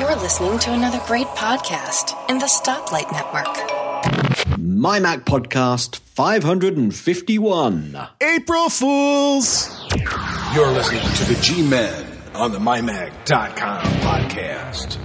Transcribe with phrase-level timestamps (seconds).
[0.00, 4.58] You're listening to another great podcast in the Stoplight Network.
[4.58, 7.96] My Mac Podcast 551.
[8.20, 9.70] April Fools!
[10.54, 12.04] You're listening to the G Men
[12.34, 14.98] on the MyMac.com podcast.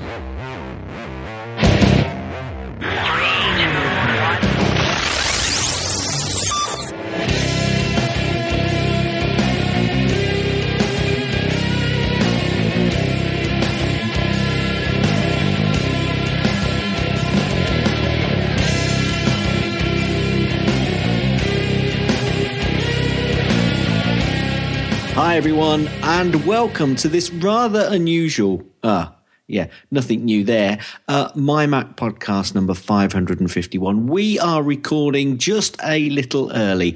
[25.21, 29.15] Hi, everyone, and welcome to this rather unusual, ah,
[29.47, 30.79] yeah, nothing new there.
[31.09, 34.07] Uh, My Mac podcast number 551.
[34.07, 36.95] We are recording just a little early.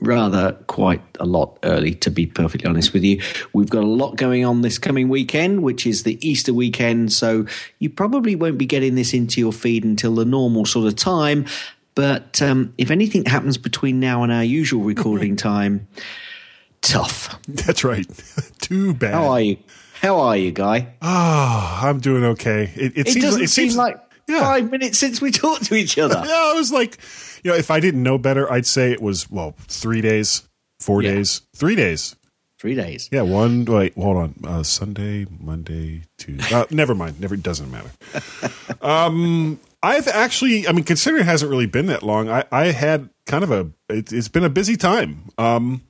[0.00, 3.22] Rather, quite a lot early, to be perfectly honest with you.
[3.52, 7.12] We've got a lot going on this coming weekend, which is the Easter weekend.
[7.12, 7.46] So
[7.78, 11.46] you probably won't be getting this into your feed until the normal sort of time.
[11.94, 15.86] But um, if anything happens between now and our usual recording time,
[16.82, 17.40] tough.
[17.48, 18.06] That's right.
[18.60, 19.14] Too bad.
[19.14, 19.56] How are you?
[20.00, 20.94] How are you, guy?
[21.02, 22.72] Oh, I'm doing okay.
[22.74, 24.40] It, It, seems, doesn't it seem like yeah.
[24.40, 26.22] five minutes since we talked to each other.
[26.26, 26.98] Yeah, I was like,
[27.44, 30.48] you know, if I didn't know better, I'd say it was, well, three days,
[30.80, 31.12] four Yeah.
[31.14, 32.16] days, three days.
[32.58, 33.08] Three days.
[33.10, 34.34] Yeah, one, wait, hold on.
[34.46, 36.54] Uh, Sunday, Monday, Tuesday.
[36.54, 37.18] Uh, never mind.
[37.18, 37.90] Never, it doesn't matter.
[38.82, 43.08] Um, I've actually, I mean, considering it hasn't really been that long, I, I had
[43.26, 45.30] kind of a, it, it's been a busy time.
[45.38, 45.80] Um,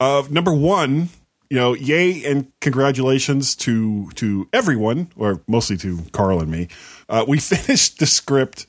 [0.00, 1.08] uh, number one,
[1.50, 6.68] you know, yay and congratulations to to everyone, or mostly to Carl and me.
[7.08, 8.66] Uh, we finished the script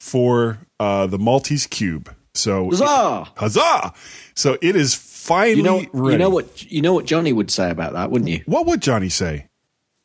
[0.00, 2.14] for uh, the Maltese Cube.
[2.34, 3.28] So Huzzah!
[3.36, 3.92] huzzah!
[4.34, 6.12] So it is finally You know, ready.
[6.12, 8.42] you know what you know what Johnny would say about that, wouldn't you?
[8.46, 9.46] What would Johnny say?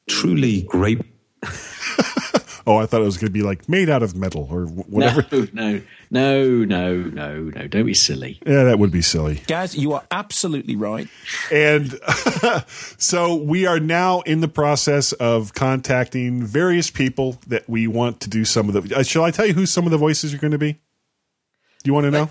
[0.09, 0.99] truly great.
[2.65, 5.25] Oh, I thought it was going to be like made out of metal or whatever.
[5.31, 7.67] No, no, no, no, no, no.
[7.67, 8.39] Don't be silly.
[8.45, 9.41] Yeah, that would be silly.
[9.47, 11.07] Guys, you are absolutely right.
[11.51, 11.99] And
[12.97, 18.29] so we are now in the process of contacting various people that we want to
[18.29, 18.95] do some of the.
[18.97, 20.73] Uh, shall I tell you who some of the voices are going to be?
[20.73, 20.79] Do
[21.89, 22.29] you want to know?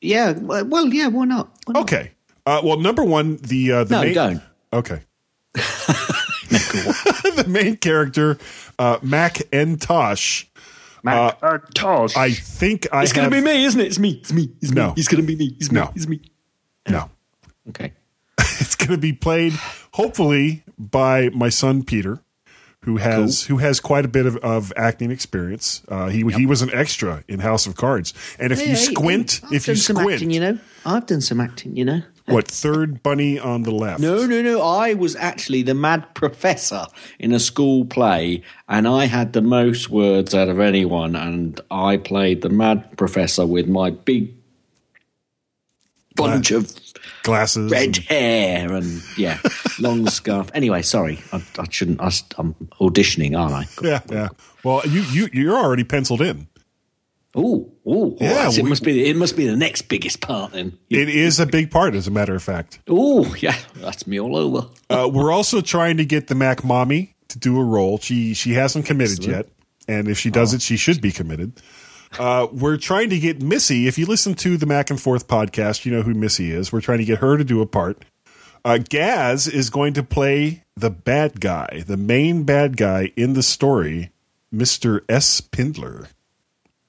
[0.00, 0.32] Yeah.
[0.38, 1.08] Well, well, yeah.
[1.08, 1.50] Why not?
[1.64, 1.82] Why not?
[1.82, 2.12] Okay.
[2.46, 4.42] Uh, well, number one, the uh, the No, main, don't.
[4.72, 5.00] Okay.
[7.36, 8.38] the main character,
[8.78, 10.48] uh, Mac and Tosh.
[11.02, 11.38] Mac
[11.74, 12.16] Tosh.
[12.16, 13.86] I think I It's gonna be me, isn't it?
[13.86, 14.12] It's me.
[14.20, 14.52] It's me.
[14.60, 14.88] It's No.
[14.88, 14.94] me.
[14.96, 15.56] It's gonna be me.
[15.58, 15.80] It's me.
[15.80, 15.92] No.
[15.94, 16.20] It's me.
[16.88, 17.10] No,
[17.68, 17.92] Okay.
[18.38, 19.52] it's going to be played
[19.92, 22.18] hopefully by my son Peter,
[22.80, 25.82] who has who has quite a bit of, of acting experience.
[25.86, 29.52] Uh, he he was an extra in House of Cards, and if you squint, I've
[29.52, 32.02] if you squint, acting, you know, I've done some acting, you know.
[32.26, 34.00] What third bunny on the left?
[34.00, 34.62] No, no, no.
[34.62, 36.86] I was actually the mad professor
[37.18, 41.16] in a school play, and I had the most words out of anyone.
[41.16, 44.34] And I played the mad professor with my big
[46.14, 46.72] bunch of
[47.22, 47.70] glasses.
[47.70, 49.38] red and- hair and yeah,
[49.78, 50.50] long scarf.
[50.54, 52.00] Anyway, sorry, I, I shouldn't.
[52.00, 53.66] I, am auditioning, aren't I?
[53.86, 54.28] yeah, yeah.
[54.64, 56.46] Well, you you you're already penciled in.
[57.34, 59.08] Oh, oh, Yeah, it we- must be.
[59.08, 60.76] It must be the next biggest part then.
[60.90, 62.78] It is a big part, as a matter of fact.
[62.88, 64.68] Oh, yeah, that's me all over.
[64.90, 67.98] Uh, we're also trying to get the Mac mommy to do a role.
[67.98, 69.48] She she hasn't committed yet,
[69.88, 71.54] and if she does it, she should be committed.
[72.18, 73.86] Uh, we're trying to get Missy.
[73.86, 76.70] If you listen to the Mac and Forth podcast, you know who Missy is.
[76.70, 78.04] We're trying to get her to do a part.
[78.62, 83.42] Uh, Gaz is going to play the bad guy, the main bad guy in the
[83.42, 84.10] story,
[84.52, 85.40] Mister S.
[85.40, 86.08] Pindler.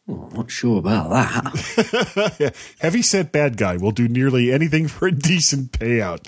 [0.07, 2.55] Oh, I'm not sure about that.
[2.79, 6.27] Heavy set bad guy will do nearly anything for a decent payout.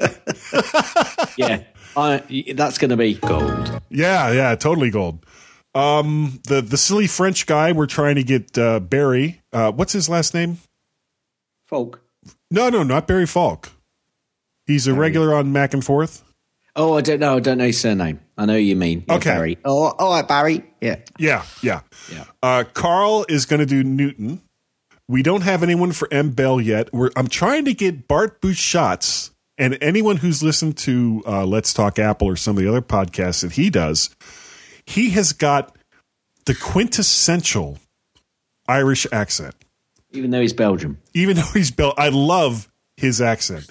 [1.36, 1.62] yeah,
[1.96, 3.80] I, that's going to be gold.
[3.90, 5.24] Yeah, yeah, totally gold.
[5.74, 9.40] Um, the the silly French guy we're trying to get uh, Barry.
[9.52, 10.58] Uh, what's his last name?
[11.68, 12.00] Falk.
[12.50, 13.70] No, no, not Barry Falk.
[14.66, 16.24] He's a regular on Mac and Forth.
[16.74, 17.36] Oh, I don't know.
[17.36, 18.20] I don't know his surname.
[18.38, 19.04] I know who you mean.
[19.06, 19.30] Yeah, Okay.
[19.30, 19.58] Barry.
[19.64, 20.64] Oh, all right, Barry.
[20.80, 20.96] Yeah.
[21.18, 21.80] Yeah, yeah.
[22.10, 22.24] Yeah.
[22.42, 24.40] Uh, Carl is going to do Newton.
[25.08, 26.30] We don't have anyone for M.
[26.30, 26.92] Bell yet.
[26.92, 31.98] We're, I'm trying to get Bart Busschots and anyone who's listened to uh, Let's Talk
[31.98, 34.08] Apple or some of the other podcasts that he does.
[34.86, 35.76] He has got
[36.46, 37.78] the quintessential
[38.66, 39.54] Irish accent.
[40.12, 40.98] Even though he's Belgium.
[41.14, 43.70] even though he's Bel, I love his accent,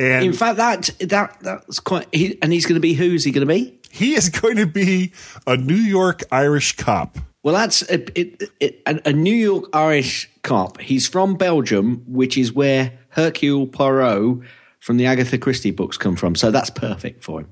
[0.00, 2.06] and In fact, that that that's quite.
[2.12, 3.78] He, and he's going to be who's he going to be?
[3.90, 5.12] he is going to be
[5.46, 7.18] a New York Irish cop.
[7.42, 10.78] Well, that's a, it, it, a, New York Irish cop.
[10.80, 14.40] He's from Belgium, which is where Hercule Poirot
[14.78, 16.34] from the Agatha Christie books come from.
[16.34, 17.48] So that's perfect for him.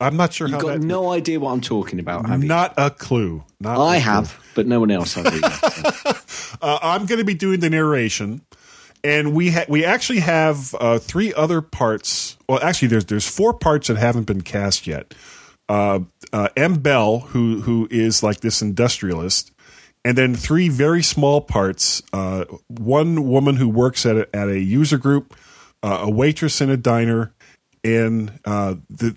[0.00, 0.86] I'm not sure You've got that.
[0.86, 2.48] no idea what I'm talking about, have you?
[2.48, 3.42] not a clue.
[3.58, 4.10] Not I a clue.
[4.10, 5.26] have, but no one else has.
[5.26, 6.16] either.
[6.62, 8.42] Uh, I'm going to be doing the narration,
[9.02, 12.36] and we ha- we actually have uh, three other parts.
[12.48, 15.14] Well, actually, there's there's four parts that haven't been cast yet.
[15.68, 16.00] Uh,
[16.32, 16.76] uh, M.
[16.76, 19.52] Bell, who who is like this industrialist,
[20.04, 22.02] and then three very small parts.
[22.12, 25.36] Uh, one woman who works at a, at a user group,
[25.82, 27.32] uh, a waitress in a diner,
[27.84, 29.16] and uh, the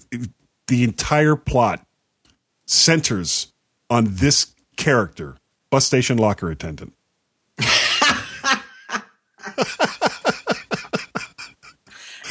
[0.68, 1.86] the entire plot
[2.66, 3.52] centers
[3.90, 5.38] on this character,
[5.70, 6.94] bus station locker attendant.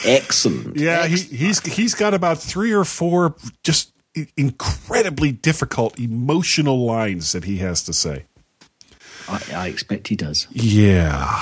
[0.04, 0.76] Excellent.
[0.76, 3.92] Yeah, he, he's he's got about three or four just
[4.36, 8.24] incredibly difficult emotional lines that he has to say.
[9.28, 10.48] I, I expect he does.
[10.50, 11.40] Yeah.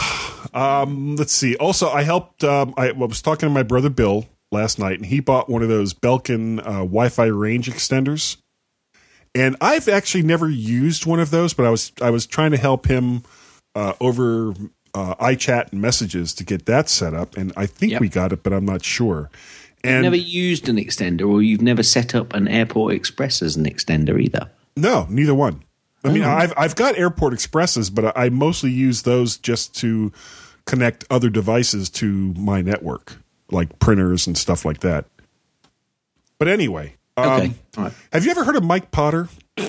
[0.53, 1.56] Um, let's see.
[1.56, 2.44] Also, I helped.
[2.44, 5.69] Um, I was talking to my brother Bill last night, and he bought one of
[5.69, 8.37] those Belkin uh, Wi-Fi range extenders.
[9.35, 12.56] And I've actually never used one of those, but I was I was trying to
[12.56, 13.23] help him
[13.75, 14.53] uh, over
[14.95, 18.01] uh, iChat and messages to get that set up, and I think Yep.
[18.01, 19.31] we got it, but I'm not sure.
[19.83, 23.65] And never used an extender, or you've never set up an Airport Express as an
[23.65, 24.51] extender either.
[24.77, 25.63] No, neither one.
[26.05, 26.13] I Oh.
[26.13, 30.13] mean, I've I've got airport expresses, but I mostly use those just to
[30.67, 33.17] connect other devices to my network,
[33.51, 35.05] like printers and stuff like that.
[36.39, 37.93] But anyway, um, Okay, right.
[38.13, 39.29] have you ever heard of Mike Potter?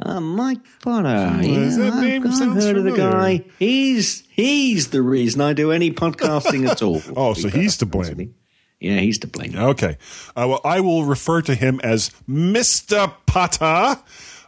[0.00, 1.08] Uh, Mike Potter.
[1.08, 3.44] Yeah, that I've, name I've sounds heard of the guy.
[3.58, 7.02] He's he's the reason I do any podcasting at all.
[7.16, 8.34] Oh, so he's to blame.
[8.80, 9.56] Yeah, he's to blame.
[9.56, 9.98] Okay.
[10.36, 13.12] Uh, well, I will refer to him as Mr.
[13.26, 14.00] Potter.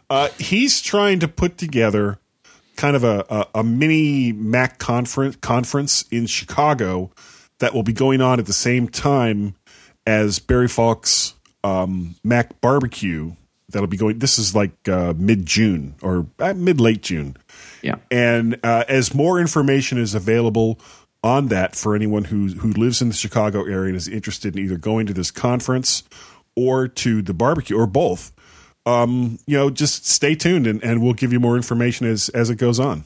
[0.09, 2.19] Uh, he's trying to put together
[2.77, 7.11] kind of a, a, a mini Mac conference conference in Chicago
[7.59, 9.55] that will be going on at the same time
[10.07, 11.33] as Barry Falk's
[11.63, 13.33] um, Mac Barbecue.
[13.71, 14.19] That'll be going.
[14.19, 17.37] This is like uh, mid June or uh, mid late June.
[17.81, 17.95] Yeah.
[18.09, 20.79] And uh, as more information is available
[21.23, 24.63] on that for anyone who who lives in the Chicago area and is interested in
[24.63, 26.03] either going to this conference
[26.55, 28.31] or to the barbecue or both,
[28.85, 32.49] um, you know, just stay tuned and, and we'll give you more information as as
[32.49, 33.03] it goes on.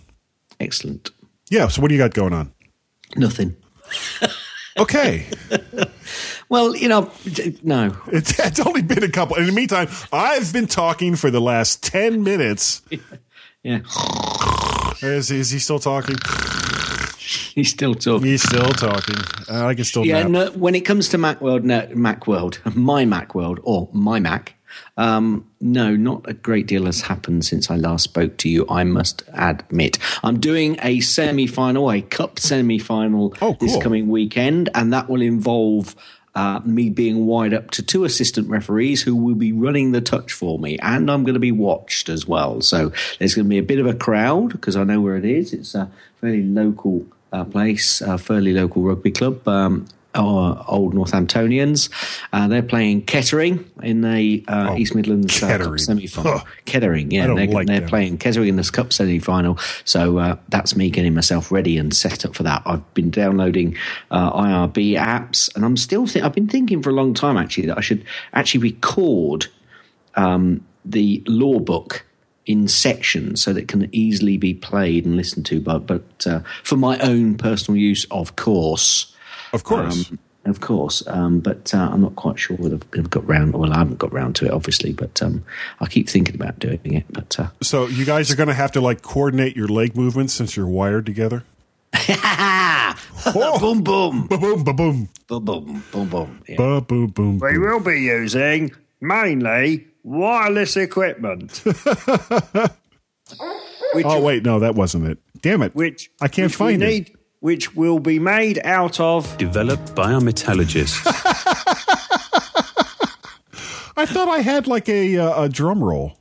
[0.60, 1.12] Excellent.
[1.50, 1.68] Yeah.
[1.68, 2.52] So what do you got going on?
[3.16, 3.56] Nothing.
[4.78, 5.26] Okay.
[6.48, 7.12] Well, you know,
[7.64, 7.98] no.
[8.12, 9.36] it's, it's only been a couple.
[9.36, 12.82] In the meantime, I've been talking for the last ten minutes.
[13.64, 13.80] Yeah,
[15.02, 16.18] Is, is he still talking?
[17.56, 18.28] he's still talking.
[18.28, 19.16] He's still talking.
[19.50, 20.06] Uh, I can still.
[20.06, 24.55] Yeah, no, when it comes to Macworld, no, Macworld, my Macworld, or my Mac,
[24.98, 28.66] um, no, not a great deal has happened since I last spoke to you.
[28.70, 34.94] I must admit, I'm doing a semi-final, a cup semi-final Oh, this coming weekend, and
[34.94, 35.96] that will involve.
[36.38, 40.34] Uh, me being wide up to two assistant referees who will be running the touch
[40.34, 42.60] for me, and I'm going to be watched as well.
[42.60, 45.24] So there's going to be a bit of a crowd because I know where it
[45.24, 45.54] is.
[45.54, 45.90] It's a
[46.20, 49.48] fairly local uh, place, a fairly local rugby club.
[49.48, 49.86] Um,
[50.16, 51.90] our old Northamptonians.
[52.34, 55.78] Uh, they're playing Kettering in the uh, East Midlands uh, Cup Kettering.
[55.78, 56.40] semi-final.
[56.40, 56.46] Huh.
[56.66, 59.58] Kettering, yeah, they're, like they're playing Kettering in this Cup semi-final.
[59.84, 62.64] So uh, that's me getting myself ready and set up for that.
[62.66, 63.78] I've been downloading
[64.12, 66.08] uh, IRB apps, and I'm still.
[66.08, 68.04] Th- I've been thinking for a long time actually that I should
[68.34, 69.48] actually record
[70.16, 72.06] um, the law book
[72.46, 75.60] in sections so that it can easily be played and listened to.
[75.60, 79.12] But but uh, for my own personal use, of course.
[79.56, 80.12] Of course.
[80.12, 83.54] Um, of course, um, but uh, I'm not quite sure whether I've got round.
[83.54, 85.44] Well, I haven't got round to it, obviously, but um,
[85.80, 87.06] I keep thinking about doing it.
[87.10, 90.34] But uh, so you guys are going to have to like coordinate your leg movements
[90.34, 91.44] since you're wired together.
[93.34, 96.42] boom, boom, Ba boom, ba boom, boom, boom, boom, boom.
[96.48, 96.58] Yeah.
[96.58, 97.40] ba boom, boom.
[97.40, 97.62] We boom.
[97.62, 98.72] will be using
[99.02, 101.58] mainly wireless equipment,
[103.94, 105.18] which, Oh wait, no, that wasn't it.
[105.42, 105.74] Damn it!
[105.76, 106.88] which I can't which we find it.
[106.88, 107.15] need,
[107.46, 111.06] Which will be made out of Developed by a metallurgist.
[113.96, 116.18] I thought I had like a uh, a drum roll.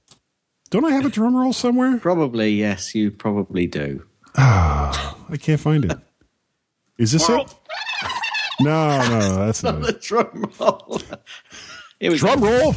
[0.69, 1.97] Don't I have a drum roll somewhere?
[1.97, 4.05] Probably yes, you probably do.
[4.37, 5.97] I can't find it.
[6.99, 7.55] Is this it?
[8.61, 10.03] No, no, that's not The it.
[10.03, 11.01] drum roll.
[12.01, 12.47] Here we Drum go.
[12.47, 12.75] roll.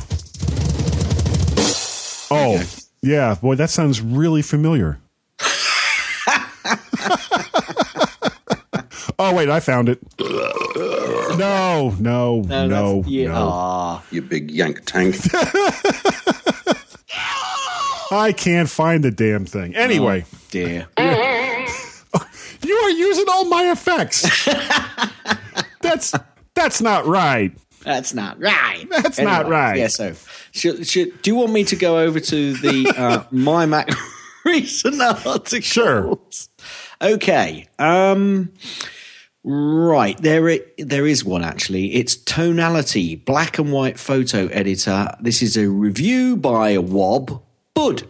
[2.31, 2.63] Oh,
[3.03, 4.99] yeah, boy, that sounds really familiar.
[9.19, 9.99] Oh wait, I found it.
[10.19, 12.67] No, no, no, no.
[12.67, 13.33] that's- yeah.
[13.35, 15.15] Ah, You big yank tank.
[18.09, 19.75] I can't find the damn thing.
[19.75, 20.87] Anyway, dear.
[20.97, 21.05] you
[22.75, 24.45] are using all my effects.
[25.81, 26.13] that's
[26.53, 27.51] that's not right.
[27.83, 28.85] That's not right.
[28.89, 29.77] That's not right.
[29.77, 29.87] Yeah.
[29.87, 30.13] So,
[30.51, 33.89] should, should, do you want me to go over to the uh, my Mac
[34.45, 35.63] recent articles?
[35.65, 36.17] Sure.
[37.01, 37.67] Okay.
[37.79, 38.51] Um.
[39.49, 41.95] Right there, it, there is one actually.
[41.95, 45.15] It's tonality, black and white photo editor.
[45.21, 47.41] This is a review by Wob
[47.73, 48.09] Bud.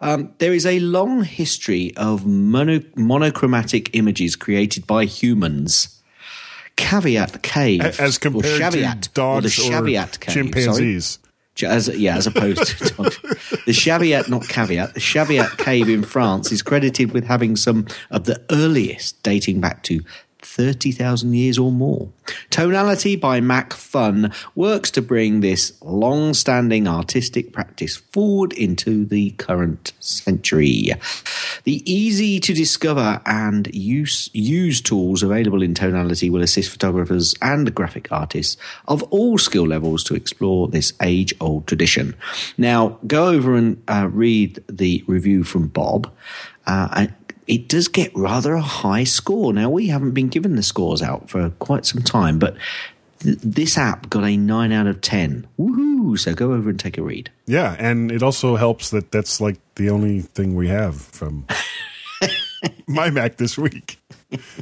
[0.00, 6.00] Um, there is a long history of mono, monochromatic images created by humans.
[6.76, 10.34] Caveat cave, As compared or to dogs or the or cave.
[10.34, 11.18] chimpanzees.
[11.56, 11.72] Sorry.
[11.72, 13.18] As, yeah, as opposed to dogs.
[13.66, 18.24] The Chauvet, not caveat, the Chauvet cave in France is credited with having some of
[18.24, 20.00] the earliest dating back to
[20.44, 22.10] 30,000 years or more.
[22.50, 29.92] Tonality by MacPhun works to bring this long standing artistic practice forward into the current
[30.00, 30.90] century.
[31.64, 37.74] The easy to discover and use, use tools available in Tonality will assist photographers and
[37.74, 42.14] graphic artists of all skill levels to explore this age old tradition.
[42.58, 46.12] Now, go over and uh, read the review from Bob.
[46.66, 47.06] Uh,
[47.46, 49.52] it does get rather a high score.
[49.52, 52.56] Now, we haven't been given the scores out for quite some time, but
[53.20, 55.46] th- this app got a 9 out of 10.
[55.58, 56.18] Woohoo!
[56.18, 57.30] So go over and take a read.
[57.46, 61.46] Yeah, and it also helps that that's like the only thing we have from
[62.86, 63.98] my Mac this week,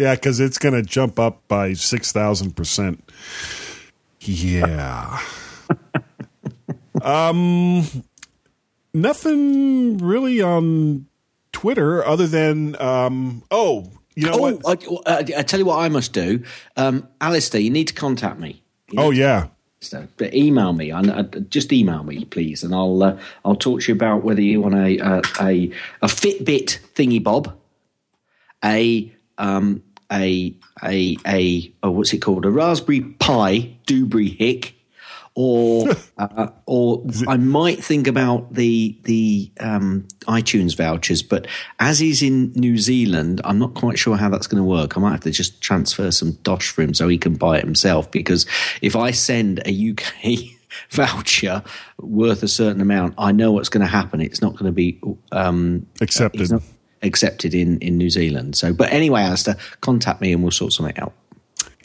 [0.00, 3.00] Yeah, because it's going to jump up by 6,000%.
[4.20, 5.20] Yeah.
[7.02, 7.84] um,
[8.92, 11.06] nothing really on
[11.52, 15.00] Twitter other than, um, oh, you know oh, what?
[15.06, 16.42] I, I, I tell you what I must do.
[16.76, 18.62] Um, Alistair, you need to contact me.
[18.90, 19.48] You Oh, yeah.
[19.80, 20.92] So, but email me.
[20.92, 24.42] I, I, just email me, please, and I'll uh, I'll talk to you about whether
[24.42, 27.56] you want a a, a, a Fitbit thingy bob,
[28.62, 29.82] a um
[30.12, 32.44] a a a oh, what's it called?
[32.44, 34.74] A Raspberry Pi Dewberry Hick,
[35.34, 41.22] or uh, or I might think about the the um, iTunes vouchers.
[41.22, 41.46] But
[41.78, 44.96] as he's in New Zealand, I'm not quite sure how that's going to work.
[44.96, 47.64] I might have to just transfer some dosh for him so he can buy it
[47.64, 48.10] himself.
[48.10, 48.46] Because
[48.82, 50.56] if I send a UK
[50.90, 51.62] voucher
[51.98, 54.20] worth a certain amount, I know what's going to happen.
[54.20, 55.00] It's not going to be
[55.32, 56.50] um, Accepted.
[56.50, 56.62] not
[57.02, 58.56] accepted in in New Zealand.
[58.56, 61.14] So, but anyway, Alistair, contact me and we'll sort something out.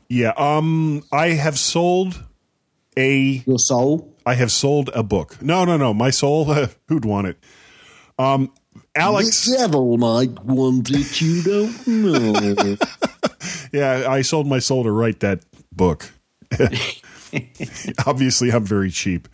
[0.10, 0.34] Yeah.
[0.38, 2.24] Um, I have sold
[2.98, 4.16] a Your soul.
[4.26, 5.42] I have sold a book.
[5.42, 5.94] No, no, no.
[5.94, 6.46] My soul.
[6.88, 7.38] who'd want it?
[8.18, 8.52] Um,
[8.96, 9.46] Alex.
[9.52, 11.22] devil might want it.
[11.22, 12.78] You don't know.
[13.72, 16.10] Yeah, I sold my soul to write that book.
[18.08, 19.28] Obviously, I'm very cheap.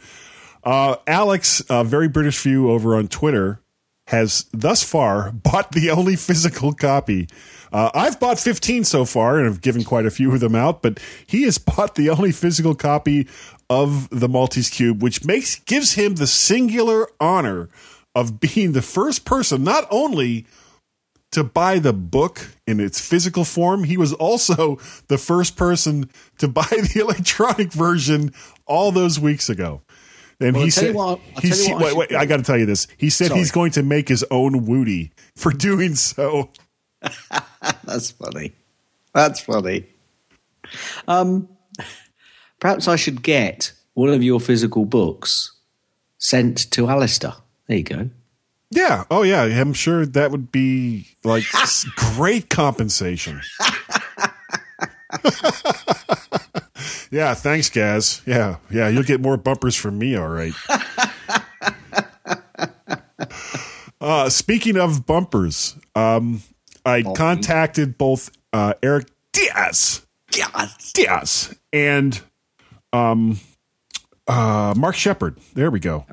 [0.63, 3.61] Uh, Alex, uh, very British view over on Twitter,
[4.11, 7.29] has thus far bought the only physical copy.
[7.71, 10.81] Uh, I've bought 15 so far and have given quite a few of them out,
[10.81, 13.27] but he has bought the only physical copy
[13.69, 17.69] of the Maltese Cube, which makes gives him the singular honor
[18.13, 20.45] of being the first person not only
[21.31, 23.85] to buy the book in its physical form.
[23.85, 24.77] He was also
[25.07, 28.33] the first person to buy the electronic version
[28.65, 29.81] all those weeks ago.
[30.41, 32.13] And Well, he I'll tell you said, what- he said- wait, wait.
[32.15, 32.87] I got to tell you this.
[32.97, 33.39] He said Sorry.
[33.39, 36.49] he's going to make his own Woody for doing so.
[37.85, 38.53] That's funny.
[39.13, 39.85] That's funny.
[41.07, 41.47] Um,
[42.59, 45.51] perhaps I should get one of your physical books
[46.17, 47.33] sent to Alistair.
[47.67, 48.09] There you go.
[48.71, 49.03] Yeah.
[49.11, 49.41] Oh, yeah.
[49.43, 51.43] I'm sure that would be like
[52.15, 53.41] great compensation.
[57.11, 57.33] yeah.
[57.33, 58.21] Thanks, Gaz.
[58.25, 58.57] Yeah.
[58.71, 58.87] Yeah.
[58.87, 60.15] You'll get more bumpers from me.
[60.15, 60.53] All right.
[63.99, 66.41] Uh, speaking of bumpers, um,
[66.83, 70.91] I contacted both uh, Eric Diaz, Yes.
[70.93, 72.19] Diaz and
[72.91, 73.39] um,
[74.27, 75.37] uh, Mark Shepard.
[75.53, 76.07] There we go.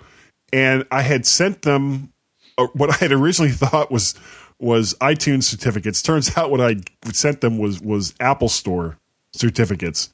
[0.53, 2.13] And I had sent them
[2.59, 4.15] uh, what I had originally thought was
[4.59, 6.03] was iTunes certificates.
[6.03, 6.77] Turns out what I
[7.11, 8.99] sent them was was Apple Store
[9.33, 10.13] certificates.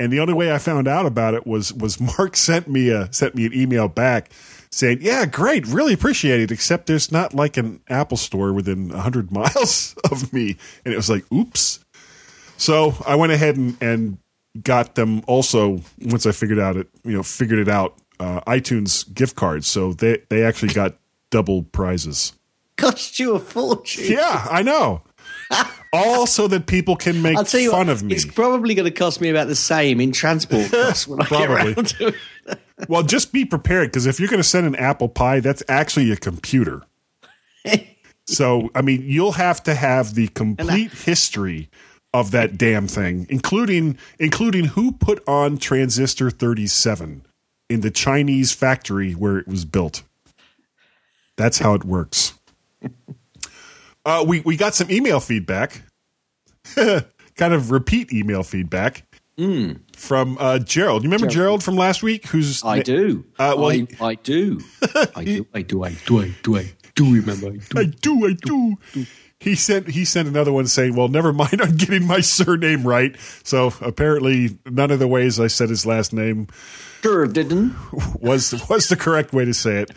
[0.00, 3.12] And the only way I found out about it was was Mark sent me a
[3.12, 4.30] sent me an email back
[4.70, 6.50] saying, "Yeah, great, really appreciate it.
[6.50, 11.10] Except there's not like an Apple Store within hundred miles of me." And it was
[11.10, 11.84] like, "Oops."
[12.56, 14.18] So I went ahead and, and
[14.62, 17.94] got them also once I figured out it, you know, figured it out.
[18.18, 20.96] Uh, iTunes gift cards, so they they actually got
[21.30, 22.34] double prizes.
[22.76, 24.04] Cost you a fortune.
[24.12, 25.02] Yeah, I know.
[25.92, 28.14] All so that people can make I'll tell you fun what, of me.
[28.14, 31.46] It's probably going to cost me about the same in transport costs when I Probably.
[31.46, 32.14] get around to it.
[32.88, 36.10] Well, just be prepared because if you're going to send an apple pie, that's actually
[36.12, 36.82] a computer.
[38.24, 41.68] so, I mean, you'll have to have the complete history
[42.12, 47.26] of that damn thing, including including who put on transistor 37
[47.68, 50.02] in the Chinese factory where it was built.
[51.36, 52.34] That's how it works.
[54.04, 55.82] Uh, we we got some email feedback,
[56.74, 59.04] kind of repeat email feedback
[59.96, 61.02] from uh, Gerald.
[61.02, 61.62] You remember Gerald.
[61.62, 62.26] from last week?
[62.26, 63.24] Who's I do.
[63.38, 64.60] Uh, well, I, I do.
[65.16, 65.46] I do.
[65.54, 65.84] I do.
[65.84, 66.20] I do.
[66.20, 66.56] I do.
[66.58, 67.48] I do remember.
[67.48, 67.78] I do.
[67.78, 69.06] I do, I do.
[69.38, 73.16] He sent he sent another one saying, "Well, never mind on getting my surname right."
[73.42, 76.48] So apparently, none of the ways I said his last name
[77.02, 77.74] Sure didn't.
[78.20, 79.90] was was the correct way to say it.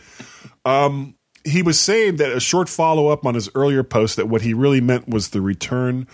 [0.64, 4.42] Um, he was saying that a short follow up on his earlier post that what
[4.42, 6.08] he really meant was the return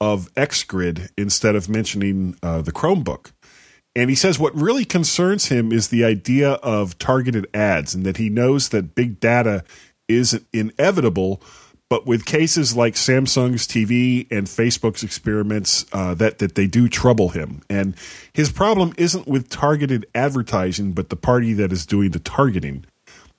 [0.00, 3.32] of XGrid instead of mentioning uh, the Chromebook.
[3.94, 8.18] And he says what really concerns him is the idea of targeted ads and that
[8.18, 9.64] he knows that big data
[10.06, 11.40] is inevitable.
[11.88, 17.30] But with cases like Samsung's TV and Facebook's experiments, uh, that that they do trouble
[17.30, 17.62] him.
[17.70, 17.94] And
[18.32, 22.84] his problem isn't with targeted advertising, but the party that is doing the targeting.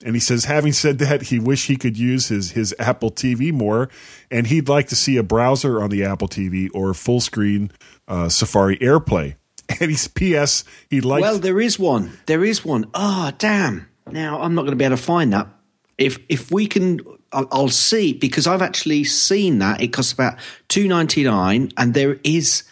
[0.05, 3.51] And he says, having said that, he wish he could use his his Apple TV
[3.51, 3.89] more,
[4.29, 7.71] and he'd like to see a browser on the Apple TV or full screen
[8.07, 9.35] uh, Safari AirPlay.
[9.81, 10.63] And he's P.S.
[10.89, 12.17] He'd like Well, there is one.
[12.25, 12.89] There is one.
[12.93, 13.89] Ah, damn.
[14.09, 15.49] Now I'm not going to be able to find that.
[15.97, 17.01] If if we can,
[17.33, 19.81] I'll, I'll see because I've actually seen that.
[19.81, 20.37] It costs about
[20.69, 22.63] two ninety nine, and there is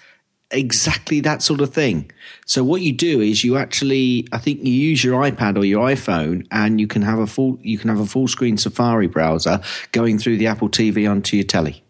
[0.56, 2.12] exactly that sort of thing.
[2.46, 5.88] So what you do is you actually, I think you use your iPad or your
[5.88, 9.62] iPhone, and you can have a full you can have a full screen Safari browser
[9.92, 11.84] going through the Apple TV onto your telly.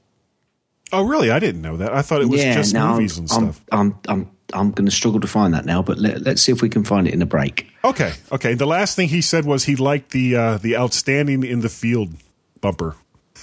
[0.91, 1.31] Oh, really?
[1.31, 1.93] I didn't know that.
[1.93, 3.61] I thought it was just no, movies I'm, and stuff.
[3.71, 6.51] I'm I'm I'm, I'm going to struggle to find that now, but let, let's see
[6.51, 7.67] if we can find it in a break.
[7.83, 8.53] Okay, okay.
[8.53, 12.13] The last thing he said was he liked the uh, the outstanding in the field
[12.61, 12.95] bumper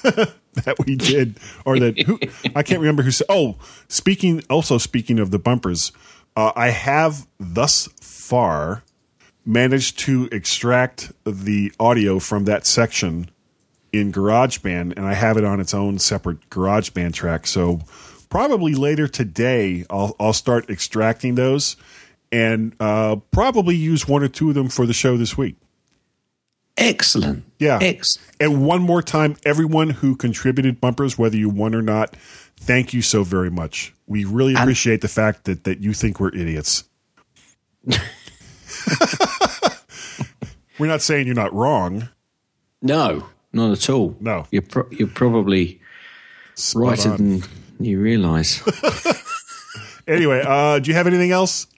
[0.65, 2.19] that we did, or that who
[2.55, 3.27] I can't remember who said.
[3.29, 3.57] Oh,
[3.88, 5.93] speaking also speaking of the bumpers,
[6.37, 8.83] uh, I have thus far
[9.45, 13.31] managed to extract the audio from that section
[13.93, 17.47] in GarageBand, and I have it on its own separate GarageBand track.
[17.47, 17.81] So
[18.29, 21.77] probably later today, I'll I'll start extracting those,
[22.31, 25.57] and uh, probably use one or two of them for the show this week.
[26.77, 27.45] Excellent.
[27.59, 27.79] Yeah.
[27.83, 32.17] Ex- And one more time, everyone who contributed bumpers, whether you won or not,
[32.57, 33.93] thank you so very much.
[34.07, 36.85] We really appreciate the fact that, that you think we're idiots.
[40.79, 42.09] we're not saying you're not wrong.
[42.81, 44.17] no, not at all.
[44.21, 44.47] No.
[44.51, 45.81] You're, pro- you're probably
[46.55, 47.17] Spot righter on.
[47.17, 47.43] than
[47.81, 48.63] you realise.
[50.09, 51.69] Anyway, uh, do you have anything else?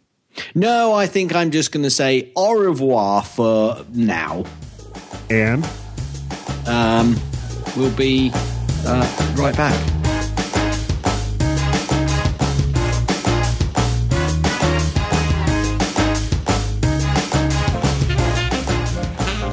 [0.55, 4.45] no, I think I'm just going to say au revoir for now.
[5.31, 5.67] And
[6.67, 7.17] um,
[7.77, 8.31] We'll be
[8.87, 9.75] uh, right back.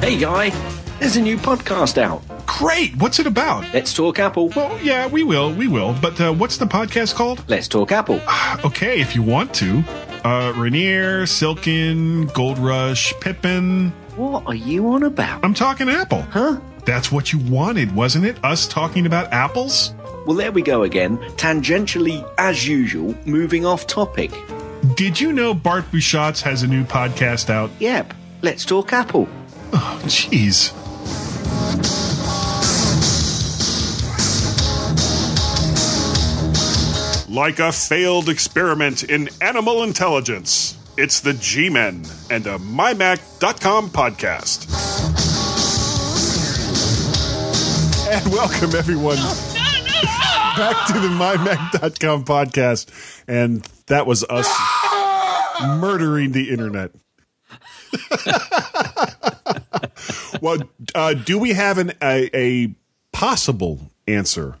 [0.00, 0.50] Hey, Guy,
[1.00, 2.22] there's a new podcast out.
[2.46, 2.94] Great.
[2.96, 3.64] What's it about?
[3.74, 4.50] Let's Talk Apple.
[4.50, 5.52] Well, yeah, we will.
[5.52, 5.96] We will.
[6.00, 7.42] But uh, what's the podcast called?
[7.48, 8.20] Let's Talk Apple.
[8.64, 9.82] Okay, if you want to.
[10.24, 13.92] Uh, Rainier, Silken, Gold Rush, Pippin.
[14.16, 15.42] What are you on about?
[15.42, 16.22] I'm talking Apple.
[16.22, 16.60] Huh?
[16.84, 18.36] That's what you wanted, wasn't it?
[18.44, 19.94] Us talking about apples?
[20.26, 21.16] Well, there we go again.
[21.36, 24.30] Tangentially, as usual, moving off topic.
[24.96, 27.70] Did you know Bart Busschots has a new podcast out?
[27.78, 29.28] Yep, Let's Talk Apple.
[29.72, 30.78] Oh, jeez.
[37.32, 44.68] like a failed experiment in animal intelligence, it's the G Men and a MyMac.com podcast.
[48.10, 52.90] And welcome, everyone, back to the MyMac.com podcast.
[53.26, 54.48] And that was us
[55.62, 56.90] murdering the internet.
[60.42, 60.58] well,
[60.94, 62.74] uh, do we have an, a, a
[63.12, 64.56] possible answer?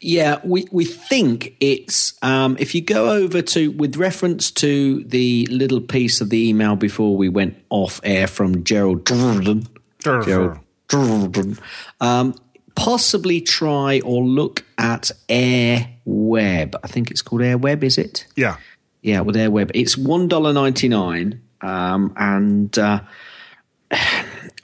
[0.00, 5.46] Yeah, we, we think it's um, if you go over to with reference to the
[5.46, 9.66] little piece of the email before we went off air from Gerald Jordan,
[10.00, 11.58] Gerald Jordan,
[12.00, 12.34] um,
[12.74, 16.76] possibly try or look at Air Web.
[16.82, 17.84] I think it's called Air Web.
[17.84, 18.26] Is it?
[18.36, 18.56] Yeah.
[19.02, 19.70] Yeah, with Air Web.
[19.74, 23.00] It's one dollar ninety nine, um, and uh,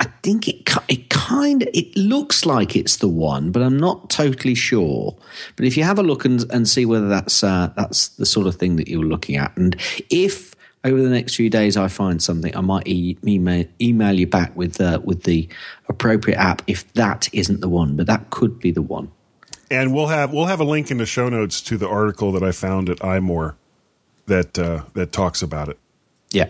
[0.00, 4.08] I think it it kind of it looks like it's the one, but I'm not
[4.08, 5.14] totally sure.
[5.56, 8.46] But if you have a look and, and see whether that's uh, that's the sort
[8.46, 9.76] of thing that you're looking at, and
[10.08, 14.26] if over the next few days I find something, I might e- email email you
[14.26, 15.48] back with uh, with the
[15.88, 19.12] appropriate app if that isn't the one, but that could be the one.
[19.70, 22.42] And we'll have we'll have a link in the show notes to the article that
[22.42, 23.54] I found at iMore
[24.26, 25.78] that uh, that talks about it.
[26.30, 26.48] Yeah.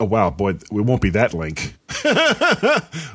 [0.00, 1.74] Oh wow, boy, it won't be that link.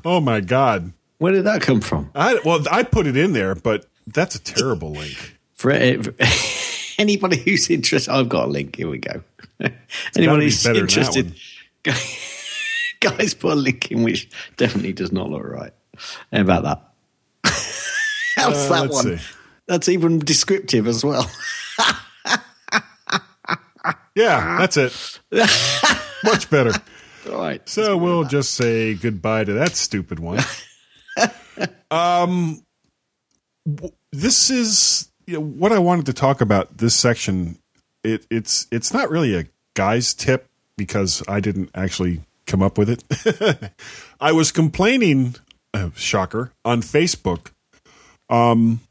[0.05, 0.93] oh my god.
[1.17, 2.11] Where did that come from?
[2.13, 5.37] I well, I put it in there, but that's a terrible link.
[5.55, 5.71] For
[6.99, 8.75] anybody who's interested, I've got a link.
[8.75, 9.23] Here we go.
[10.15, 11.33] Anybody who's that interested,
[11.83, 15.73] guys, put a link in which definitely does not look right.
[16.31, 16.81] How about that?
[18.35, 19.17] How's Uh, that one?
[19.17, 19.25] see.
[19.67, 21.27] That's even descriptive as well.
[24.15, 25.19] Yeah, that's it.
[26.25, 26.71] Much better.
[27.31, 27.67] All right.
[27.67, 30.43] So we'll just say goodbye to that stupid one.
[31.91, 32.63] um,
[34.11, 36.77] this is you know, what I wanted to talk about.
[36.77, 37.57] This section,
[38.03, 42.89] it, it's it's not really a guy's tip because I didn't actually come up with
[42.89, 43.71] it.
[44.19, 45.35] I was complaining,
[45.73, 47.51] uh, shocker, on Facebook.
[48.29, 48.81] Um,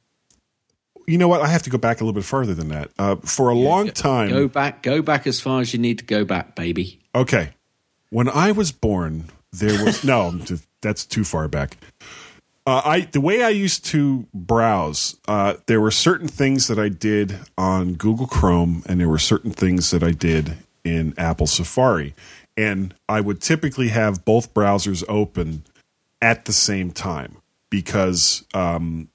[1.07, 1.41] you know what?
[1.41, 2.91] I have to go back a little bit further than that.
[2.99, 4.83] Uh, for a long time, Go back.
[4.83, 7.01] Go back as far as you need to go back, baby.
[7.15, 7.51] Okay.
[8.11, 10.39] When I was born, there was no.
[10.81, 11.77] That's too far back.
[12.67, 16.89] Uh, I the way I used to browse, uh, there were certain things that I
[16.89, 22.15] did on Google Chrome, and there were certain things that I did in Apple Safari,
[22.57, 25.65] and I would typically have both browsers open
[26.23, 27.37] at the same time
[27.69, 29.09] because um,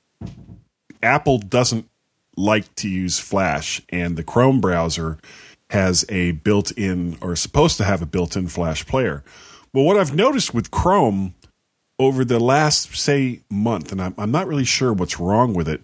[1.02, 1.90] Apple doesn't
[2.36, 5.18] like to use Flash, and the Chrome browser
[5.70, 9.24] has a built in or is supposed to have a built in Flash player.
[9.74, 11.36] Well, what I've noticed with Chrome
[12.00, 15.84] over the last, say, month, and I'm, I'm not really sure what's wrong with it,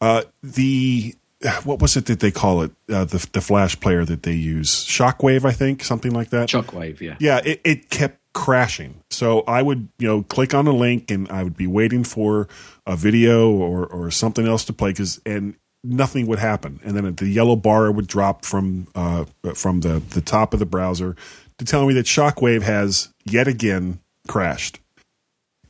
[0.00, 1.14] uh, the
[1.62, 2.72] what was it that they call it?
[2.88, 4.84] Uh, the, the Flash player that they use?
[4.84, 6.48] Shockwave, I think, something like that.
[6.48, 7.00] Shockwave.
[7.00, 7.16] Yeah.
[7.20, 8.94] Yeah, it, it kept crashing.
[9.10, 12.46] So I would, you know, click on a link and I would be waiting for
[12.86, 16.78] a video or, or something else to play because and nothing would happen.
[16.84, 19.24] And then the yellow bar would drop from uh,
[19.54, 21.16] from the, the top of the browser
[21.58, 23.98] to tell me that Shockwave has yet again
[24.28, 24.78] crashed.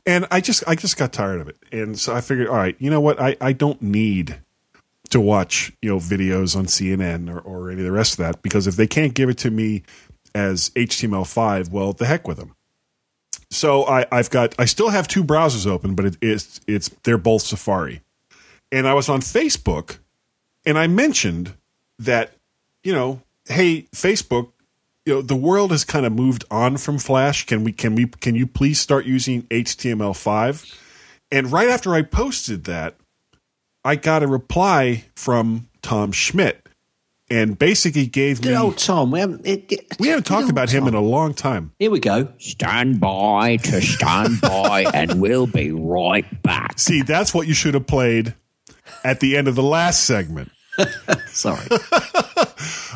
[0.05, 1.57] And I just I just got tired of it.
[1.71, 3.19] And so I figured, all right, you know what?
[3.19, 4.39] I, I don't need
[5.09, 8.43] to watch, you know, videos on CNN or, or any of the rest of that
[8.43, 9.81] because if they can't give it to me
[10.35, 12.53] as HTML5, well, the heck with them.
[13.51, 17.17] So I, I've got I still have two browsers open, but it, it's it's they're
[17.17, 18.01] both Safari.
[18.71, 19.97] And I was on Facebook,
[20.65, 21.55] and I mentioned
[21.97, 22.33] that
[22.83, 24.51] you know, hey Facebook,
[25.05, 27.45] you know the world has kind of moved on from Flash.
[27.45, 30.77] Can we can we can you please start using HTML5?
[31.31, 32.95] And right after I posted that,
[33.83, 36.68] I got a reply from Tom Schmidt,
[37.29, 38.49] and basically gave me.
[38.49, 39.11] Good old Tom.
[39.11, 39.45] We haven't.
[39.45, 41.73] It, it- we haven't talked old about him in a long time.
[41.79, 42.31] Here we go.
[42.37, 46.79] Stand by to stand by, and we'll be right back.
[46.79, 48.33] See, that's what you should have played
[49.03, 50.51] at the end of the last segment.
[51.27, 51.65] Sorry.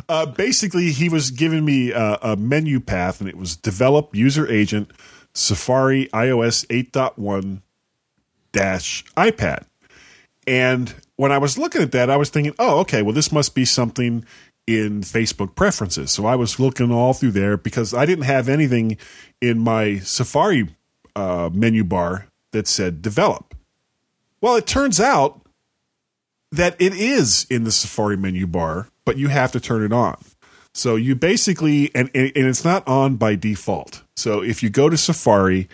[0.10, 4.50] Uh, basically, he was giving me a, a menu path, and it was develop user
[4.52, 4.92] agent
[5.34, 7.62] Safari iOS 8.1
[8.52, 9.66] dash iPad.
[10.46, 13.56] And when I was looking at that, I was thinking, oh, okay, well, this must
[13.56, 14.26] be something
[14.66, 16.12] in Facebook preferences.
[16.12, 18.98] So I was looking all through there because I didn't have anything
[19.42, 20.70] in my Safari
[21.16, 23.56] uh, menu bar that said develop.
[24.42, 25.42] Well, it turns out
[26.52, 30.18] that it is in the Safari menu bar, but you have to turn it on.
[30.74, 34.02] So you basically, and, and and it's not on by default.
[34.16, 35.70] So if you go to Safari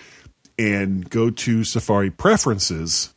[0.57, 3.13] and go to Safari preferences,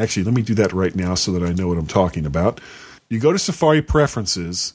[0.00, 2.60] actually, let me do that right now so that I know what I'm talking about.
[3.08, 4.74] You go to Safari preferences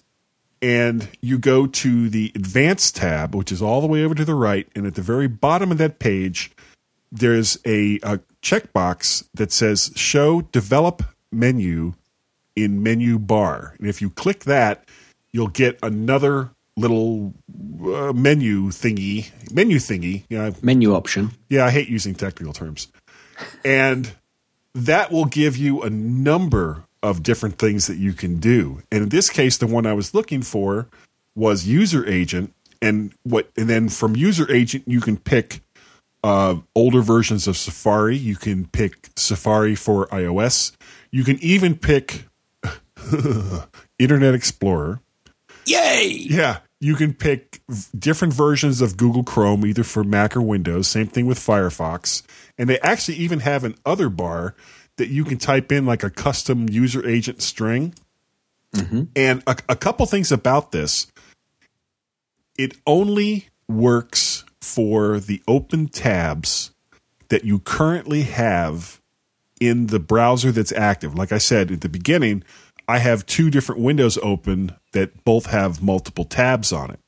[0.62, 4.36] and you go to the advanced tab, which is all the way over to the
[4.36, 4.68] right.
[4.76, 6.52] And at the very bottom of that page,
[7.12, 11.94] there's a, a checkbox that says show develop menu
[12.56, 13.76] in menu bar.
[13.80, 14.86] And if you click that,
[15.32, 17.34] you'll get another little
[17.84, 20.24] uh, menu thingy, menu thingy.
[20.30, 21.32] Yeah, Menu option.
[21.50, 22.88] yeah, I hate using technical terms.
[23.64, 24.12] And
[24.76, 28.82] that will give you a number of different things that you can do.
[28.92, 30.88] And in this case, the one I was looking for
[31.34, 32.54] was user agent.
[32.82, 35.62] And what and then from user agent you can pick
[36.24, 38.18] uh, older versions of Safari.
[38.18, 40.76] You can pick Safari for iOS.
[41.10, 42.26] You can even pick
[44.00, 45.00] Internet Explorer.
[45.66, 46.08] Yay!
[46.30, 50.88] Yeah, you can pick v- different versions of Google Chrome, either for Mac or Windows.
[50.88, 52.24] Same thing with Firefox.
[52.58, 54.56] And they actually even have an other bar
[54.98, 57.94] that you can type in like a custom user agent string.
[58.74, 59.04] Mm-hmm.
[59.16, 61.08] And a, a couple things about this
[62.58, 66.72] it only works for the open tabs
[67.30, 69.02] that you currently have
[69.60, 71.16] in the browser that's active.
[71.16, 72.44] Like I said at the beginning,
[72.88, 77.00] I have two different windows open that both have multiple tabs on it.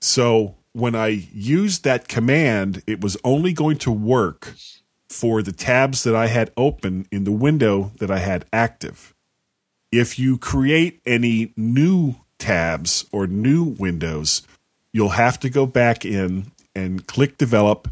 [0.00, 4.54] So when I used that command, it was only going to work
[5.08, 9.14] for the tabs that I had open in the window that I had active.
[9.92, 14.42] If you create any new tabs or new windows,
[14.92, 17.88] you'll have to go back in and click develop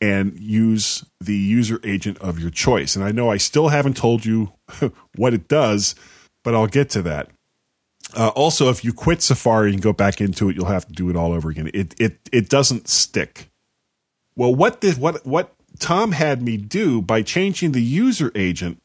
[0.00, 2.96] and use the user agent of your choice.
[2.96, 4.52] And I know I still haven't told you
[5.16, 5.94] what it does,
[6.42, 7.28] but I'll get to that.
[8.16, 11.08] Uh, also, if you quit Safari and go back into it, you'll have to do
[11.08, 11.70] it all over again.
[11.72, 13.50] It it it doesn't stick.
[14.36, 18.82] Well, what did what what Tom had me do by changing the user agent,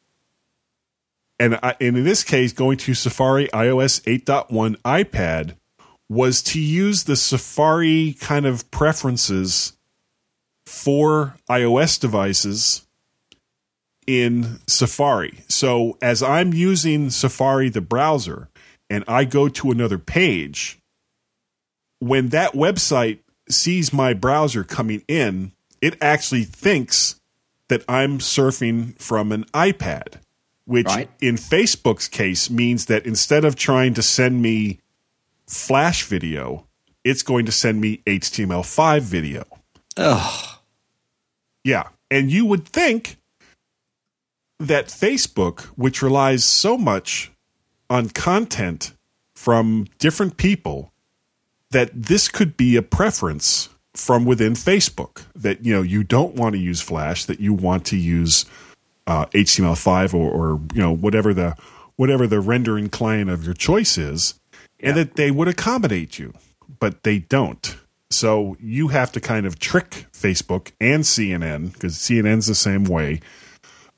[1.38, 5.56] and, I, and in this case, going to Safari iOS 8.1 iPad,
[6.08, 9.74] was to use the Safari kind of preferences
[10.64, 12.86] for iOS devices
[14.08, 15.40] in Safari.
[15.48, 18.48] So as I'm using Safari, the browser,
[18.88, 20.78] and I go to another page,
[21.98, 23.18] when that website
[23.50, 27.20] sees my browser coming in, it actually thinks
[27.68, 30.14] that I'm surfing from an iPad,
[30.64, 31.10] which Right.
[31.20, 34.78] in Facebook's case means that instead of trying to send me
[35.46, 36.66] Flash video,
[37.04, 39.44] it's going to send me HTML5 video.
[39.98, 40.58] Ugh.
[41.62, 41.88] Yeah.
[42.10, 43.18] And you would think
[44.58, 47.32] that Facebook, which relies so much
[47.88, 48.92] on content
[49.34, 50.92] from different people,
[51.70, 56.54] that this could be a preference from within Facebook that you know you don't want
[56.54, 58.44] to use Flash, that you want to use
[59.06, 61.56] uh, HTML5 or, or you know whatever the
[61.96, 64.34] whatever the rendering client of your choice is,
[64.80, 66.32] and that they would accommodate you,
[66.78, 67.76] but they don't.
[68.10, 73.20] So you have to kind of trick Facebook and CNN because CNN's the same way,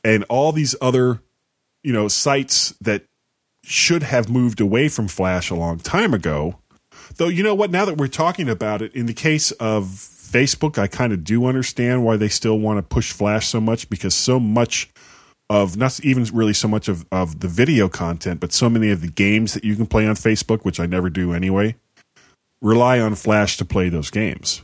[0.05, 1.21] and all these other
[1.83, 3.05] you know sites that
[3.65, 6.59] should have moved away from Flash a long time ago.
[7.17, 10.79] Though you know what, now that we're talking about it, in the case of Facebook,
[10.79, 14.15] I kind of do understand why they still want to push Flash so much because
[14.15, 14.91] so much
[15.51, 19.01] of not even really so much of, of the video content, but so many of
[19.01, 21.75] the games that you can play on Facebook, which I never do anyway,
[22.63, 24.63] rely on Flash to play those games.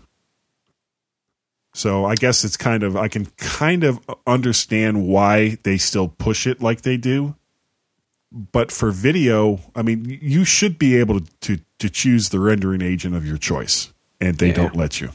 [1.76, 6.46] So I guess it's kind of I can kind of understand why they still push
[6.46, 7.34] it like they do.
[8.32, 12.80] But for video, I mean, you should be able to to, to choose the rendering
[12.80, 14.54] agent of your choice, and they Yeah.
[14.54, 15.10] don't let you.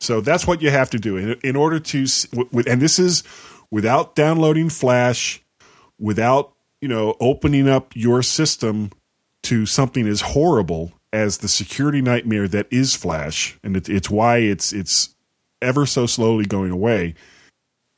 [0.00, 2.06] So that's what you have to do in, in order to,
[2.50, 3.22] with, and this is
[3.70, 5.42] without downloading Flash,
[5.98, 8.90] without you know opening up your system
[9.42, 14.38] to something as horrible as the security nightmare that is Flash, and it, it's why
[14.38, 15.14] it's it's
[15.62, 17.14] ever so slowly going away.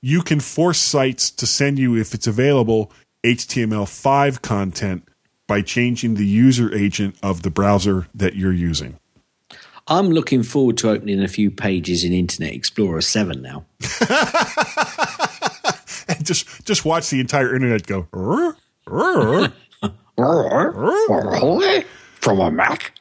[0.00, 2.92] You can force sites to send you, if it's available,
[3.24, 5.08] HTML5 content
[5.46, 8.98] by changing the user agent of the browser that you're using.
[9.88, 13.64] I'm looking forward to opening a few pages in Internet Explorer 7 now.
[16.08, 18.08] And just just watch the entire internet go.
[18.12, 18.56] "Rrr,
[20.18, 21.84] rrr."
[22.20, 22.92] From a Mac?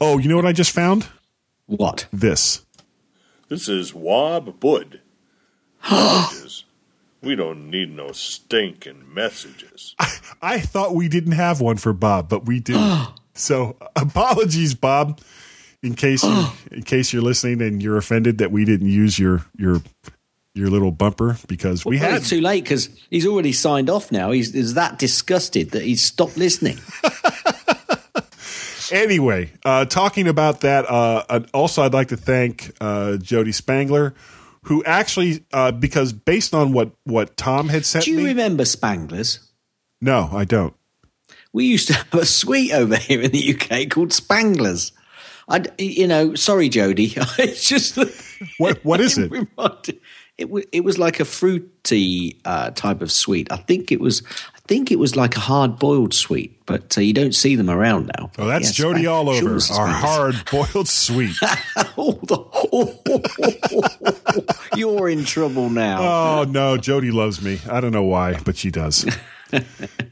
[0.00, 1.06] oh, you know what I just found?
[1.66, 2.06] What?
[2.12, 2.66] This.
[3.50, 5.00] This is Wob Bud.
[5.90, 6.64] Messages.
[7.20, 9.96] we don't need no stinking messages.
[10.40, 12.78] I thought we didn't have one for Bob, but we do.
[13.34, 15.20] so apologies, Bob,
[15.82, 19.44] in case you, in case you're listening and you're offended that we didn't use your
[19.56, 19.82] your
[20.54, 24.12] your little bumper because we well, had it's too late because he's already signed off
[24.12, 24.30] now.
[24.30, 26.78] He's, he's that disgusted that he's stopped listening.
[28.90, 34.14] Anyway, uh, talking about that, uh, also I'd like to thank uh, Jody Spangler,
[34.64, 38.64] who actually, uh, because based on what what Tom had sent Do you me, remember
[38.64, 39.38] Spanglers?
[40.00, 40.74] no, I don't.
[41.52, 44.92] We used to have a sweet over here in the UK called Spanglers.
[45.48, 47.12] I, you know, sorry, Jody.
[47.38, 47.98] it's just
[48.58, 49.32] What what is it?
[50.40, 53.52] It was it was like a fruity uh, type of sweet.
[53.52, 54.22] I think it was
[54.56, 57.68] I think it was like a hard boiled sweet, but uh, you don't see them
[57.68, 58.30] around now.
[58.38, 59.54] Oh, that's Yeah, Jody all over.
[59.54, 61.36] was Our hard boiled sweet.
[61.96, 63.60] Oh, the-
[64.76, 65.98] You're in trouble now.
[66.00, 67.58] Oh no, Jody loves me.
[67.70, 69.04] I don't know why, but she does.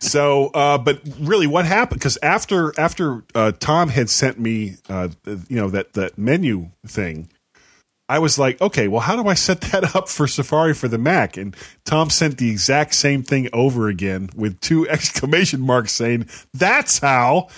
[0.01, 2.01] so, uh, but really, what happened?
[2.01, 7.31] Because after after uh, Tom had sent me, uh, you know, that that menu thing,
[8.09, 10.99] I was like, okay, well, how do I set that up for Safari for the
[10.99, 11.37] Mac?
[11.37, 16.99] And Tom sent the exact same thing over again with two exclamation marks saying, "That's
[16.99, 17.49] how."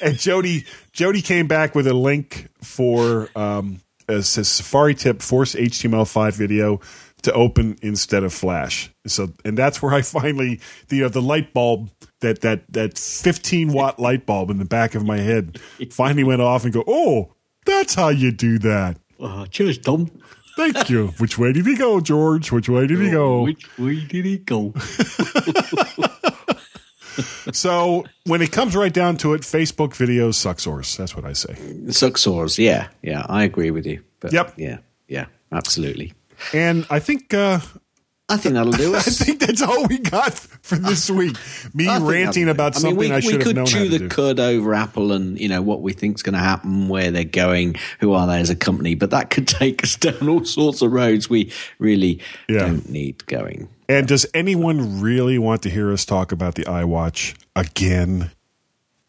[0.00, 6.32] and Jody Jody came back with a link for um, a Safari tip Force HTML5
[6.34, 6.80] video
[7.22, 8.90] to open instead of Flash.
[9.06, 13.72] So, and that's where I finally the uh, the light bulb that that that 15
[13.72, 17.32] watt light bulb in the back of my head finally went off and go, oh,
[17.64, 18.98] that's how you do that.
[19.20, 20.10] Oh, cheers, Tom.
[20.56, 21.08] Thank you.
[21.18, 22.50] Which way did he go, George?
[22.50, 23.42] Which way did he go?
[23.42, 24.72] Which way did he go?
[27.52, 30.96] so when it comes right down to it, Facebook videos suck source.
[30.96, 31.54] That's what I say.
[31.86, 32.58] Sucksores.
[32.58, 34.02] Yeah, yeah, I agree with you.
[34.20, 34.54] But Yep.
[34.56, 36.12] Yeah, yeah, absolutely.
[36.52, 37.60] And I think uh,
[38.30, 41.36] I think that'll do I think that's all we got for this week.
[41.74, 43.90] Me ranting about I mean, something we, I should have could known how chew to
[43.90, 44.08] the do.
[44.08, 47.76] cud over Apple and you know what we think's going to happen, where they're going,
[48.00, 50.92] who are they as a company, but that could take us down all sorts of
[50.92, 52.60] roads we really Yeah.
[52.60, 53.68] don't need going.
[53.88, 58.30] And does anyone really want to hear us talk about the iWatch again?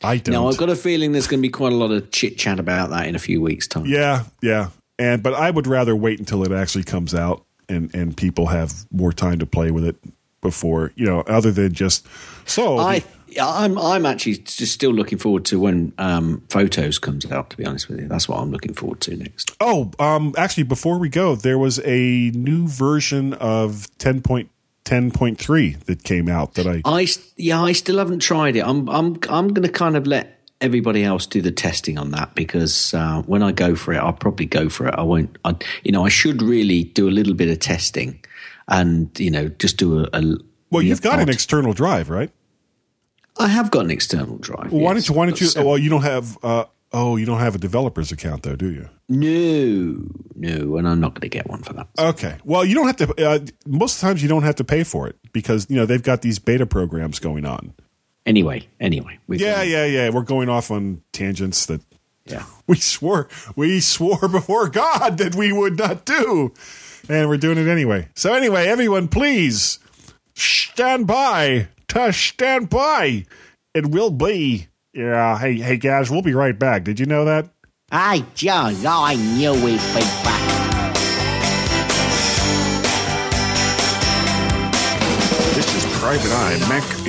[0.02, 0.32] I don't.
[0.34, 2.58] Now I've got a feeling there's going to be quite a lot of chit chat
[2.58, 3.86] about that in a few weeks' time.
[3.86, 4.70] Yeah, yeah.
[4.98, 8.86] And but I would rather wait until it actually comes out and and people have
[8.92, 9.96] more time to play with it
[10.42, 12.08] before you know, other than just
[12.46, 12.78] so.
[12.78, 13.04] I
[13.40, 17.50] I'm I'm actually just still looking forward to when um, photos comes out.
[17.52, 19.56] To be honest with you, that's what I'm looking forward to next.
[19.60, 24.50] oh, um, actually, before we go, there was a new version of ten point
[24.84, 27.06] ten point three that came out that i i
[27.38, 28.62] yeah, I still haven't tried it.
[28.62, 32.36] I'm I'm I'm going to kind of let everybody else do the testing on that
[32.36, 34.94] because uh, when I go for it, I'll probably go for it.
[34.98, 35.38] I won't.
[35.46, 38.24] I, you know, I should really do a little bit of testing
[38.68, 40.10] and you know just do a.
[40.14, 40.38] a
[40.70, 42.32] Well, you've got an external drive, right?
[43.38, 44.72] I have got an external drive.
[44.72, 45.06] Well, why yes.
[45.06, 45.20] don't you?
[45.20, 45.48] Why don't you?
[45.56, 46.38] I've Well, you don't have.
[46.44, 48.90] Uh, oh, you don't have a developer's account, though, do you?
[49.08, 51.88] No, no, and I'm not going to get one for that.
[51.98, 52.36] Okay.
[52.44, 53.28] Well, you don't have to.
[53.28, 55.86] Uh, most of the times, you don't have to pay for it because you know
[55.86, 57.74] they've got these beta programs going on.
[58.26, 60.10] Anyway, anyway, Yeah, yeah, yeah.
[60.10, 61.82] We're going off on tangents that
[62.26, 62.44] yeah.
[62.68, 66.54] we swore we swore before God that we would not do,
[67.08, 68.08] and we're doing it anyway.
[68.16, 69.80] So anyway, everyone, please
[70.36, 71.68] stand by.
[71.88, 73.26] Tush, stand by.
[73.74, 74.68] It will be.
[74.94, 75.38] Yeah.
[75.40, 76.84] Hey, hey, guys, we'll be right back.
[76.84, 77.50] Did you know that?
[77.92, 80.40] I just, I knew we'd be back.
[85.56, 86.58] This is Private Eye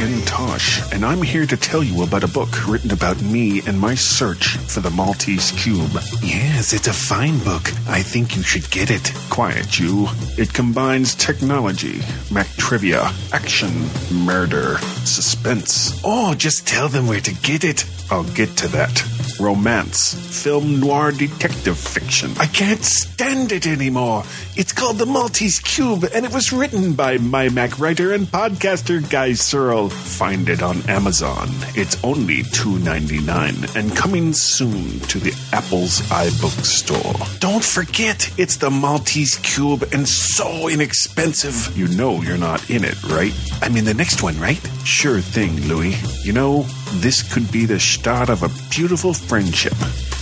[0.01, 3.95] Macintosh, and I'm here to tell you about a book written about me and my
[3.95, 5.93] search for the Maltese Cube.
[6.23, 7.71] Yes, it's a fine book.
[7.87, 9.13] I think you should get it.
[9.29, 10.09] Quiet, you.
[10.39, 12.01] It combines technology,
[12.33, 13.71] Mac trivia, action,
[14.11, 16.01] murder, suspense.
[16.03, 17.85] Oh, just tell them where to get it.
[18.11, 19.05] I'll get to that.
[19.39, 22.33] Romance, film noir detective fiction.
[22.39, 24.25] I can't stand it anymore.
[24.57, 29.09] It's called The Maltese Cube, and it was written by my Mac writer and podcaster
[29.09, 29.90] Guy Serle.
[29.91, 31.49] Find it on Amazon.
[31.75, 37.27] It's only $2.99 and coming soon to the Apple's iBook store.
[37.41, 41.77] Don't forget, it's the Maltese Cube and so inexpensive.
[41.77, 43.33] You know you're not in it, right?
[43.63, 44.61] I mean, the next one, right?
[44.85, 45.97] Sure thing, Louis.
[46.25, 46.63] You know,
[47.01, 49.75] this could be the start of a beautiful friendship.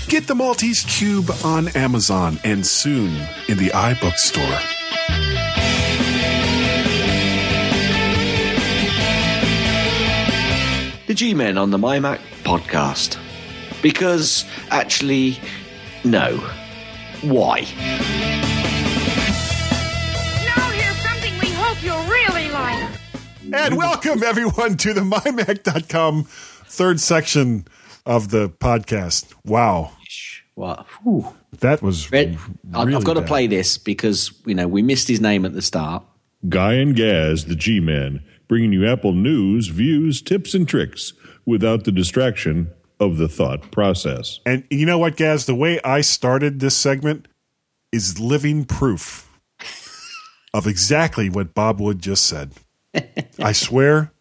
[0.08, 3.14] Get the Maltese Cube on Amazon and soon
[3.48, 4.58] in the iBook store.
[11.08, 13.18] The G Men on the MyMac podcast.
[13.82, 15.38] Because actually,
[16.04, 16.36] no.
[17.22, 17.60] Why?
[20.44, 22.90] Now here's something we hope you'll really like.
[23.52, 27.66] And welcome everyone to the mymac.com third section
[28.06, 29.34] of the podcast.
[29.44, 29.92] Wow.
[30.54, 30.86] What?
[31.02, 31.34] Whew.
[31.60, 32.36] That was Red,
[32.74, 35.54] I- really I've got to play this because you know we missed his name at
[35.54, 36.04] the start.
[36.48, 41.12] Guy and Gaz, the G Men, bringing you Apple news, views, tips, and tricks
[41.46, 44.40] without the distraction of the thought process.
[44.44, 45.46] And you know what, Gaz?
[45.46, 47.28] The way I started this segment
[47.92, 49.30] is living proof
[50.52, 52.52] of exactly what Bob Wood just said.
[53.38, 54.12] I swear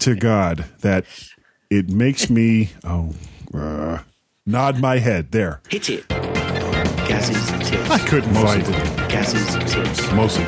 [0.00, 1.04] to God that
[1.70, 3.14] it makes me oh
[3.54, 3.98] uh,
[4.46, 5.60] nod my head there.
[5.68, 6.08] Hit it.
[6.08, 7.90] Gaz's tips.
[7.90, 9.10] I couldn't find it.
[9.10, 10.12] Gaz's tips.
[10.12, 10.44] Mostly.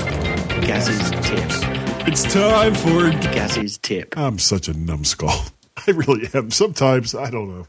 [0.66, 1.63] Gaz's tips.
[2.07, 3.11] It's time for.
[3.32, 4.16] Gaz's tip.
[4.16, 5.30] I'm such a numbskull.
[5.86, 6.50] I really am.
[6.50, 7.66] Sometimes I don't know.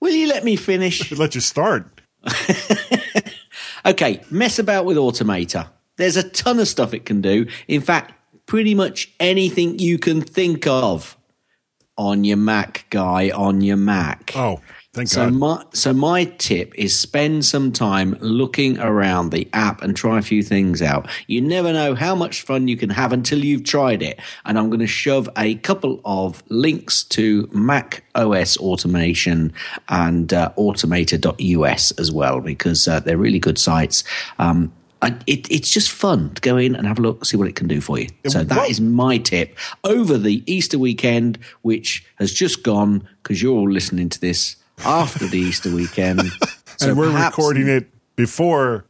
[0.00, 1.10] Will you let me finish?
[1.12, 2.00] Let you start.
[3.86, 5.68] Okay, mess about with Automator.
[5.96, 7.46] There's a ton of stuff it can do.
[7.68, 8.14] In fact,
[8.46, 11.16] pretty much anything you can think of
[11.96, 14.32] on your Mac, guy, on your Mac.
[14.34, 14.60] Oh,
[14.96, 15.34] thank so God.
[15.34, 20.22] my so my tip is spend some time looking around the app and try a
[20.22, 21.08] few things out.
[21.26, 24.18] You never know how much fun you can have until you've tried it.
[24.44, 29.52] And I'm going to shove a couple of links to Mac OS automation
[29.88, 34.02] and uh, automator.us as well because uh, they're really good sites.
[34.38, 34.72] Um,
[35.02, 37.54] I, it, it's just fun to go in and have a look, see what it
[37.54, 38.08] can do for you.
[38.26, 43.54] So that is my tip over the Easter weekend, which has just gone because you're
[43.54, 46.22] all listening to this after the Easter weekend.
[46.78, 48.84] So and we're perhaps- recording it before.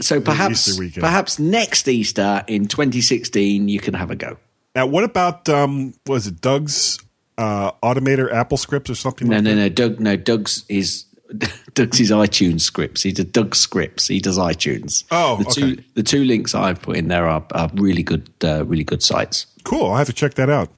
[0.00, 1.02] So perhaps, Easter weekend.
[1.04, 4.36] perhaps next Easter in 2016, you can have a go.
[4.74, 6.98] Now, what about um, was it Doug's
[7.38, 9.28] uh, Automator Apple scripts or something?
[9.28, 9.56] No, like no, that?
[9.60, 9.68] no.
[9.68, 10.16] Doug, no.
[10.16, 11.04] Doug's is
[11.74, 13.04] Doug's his iTunes scripts.
[13.04, 14.08] He does Doug scripts.
[14.08, 15.04] He does iTunes.
[15.12, 15.84] Oh, the two okay.
[15.94, 19.46] the two links I've put in there are, are really good, uh, really good sites.
[19.62, 19.90] Cool.
[19.92, 20.68] I'll have to check that out.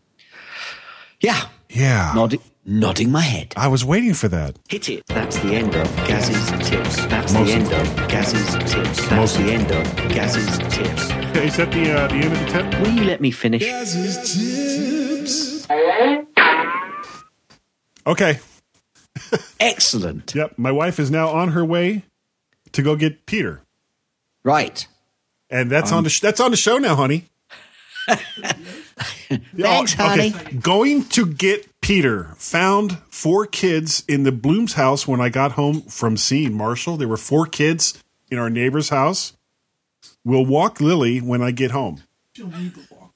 [1.21, 2.13] Yeah, Yeah.
[2.15, 3.53] nodding, nodding my head.
[3.57, 4.57] I was waiting for that.
[4.69, 5.05] Hit it.
[5.07, 6.97] That's the end of Gaz's tips.
[7.07, 8.97] That's Most the end of Gaz's tips.
[8.97, 11.03] That's Most the end of Gaz's tips.
[11.37, 12.81] Is that the uh, the end of the tip?
[12.81, 13.63] Will you let me finish?
[13.63, 15.67] Gaz's tips.
[18.07, 18.39] Okay.
[19.61, 20.35] Excellent.
[20.35, 20.59] Yep.
[20.59, 22.05] My wife is now on her way
[22.73, 23.61] to go get Peter,
[24.45, 24.87] Right.
[25.51, 27.27] and that's Um, on the sh- that's on the show now, honey.
[29.29, 30.29] Thanks, Oh, okay.
[30.31, 30.59] honey.
[30.61, 32.35] Going to get Peter.
[32.37, 36.97] Found four kids in the Bloom's house when I got home from seeing Marshall.
[36.97, 39.33] There were four kids in our neighbor's house.
[40.25, 42.03] We'll walk Lily when I get home.
[42.35, 43.13] She'll need the walk.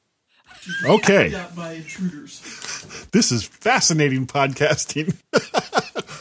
[0.84, 1.30] Okay.
[1.30, 2.40] Got by intruders.
[3.12, 5.16] This is fascinating podcasting.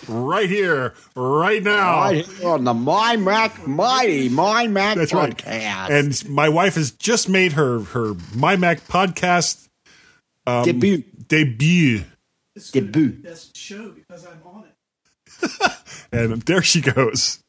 [0.07, 2.01] right here, right now.
[2.01, 5.35] Right on the My Mac Mighty My Mac That's right.
[5.35, 5.89] podcast.
[5.89, 9.67] And my wife has just made her her My Mac podcast
[10.47, 11.03] um, Debut.
[11.27, 12.03] Debut.
[12.55, 13.09] It's Debut.
[13.09, 15.71] the best show because I'm on it.
[16.11, 17.39] And there she goes.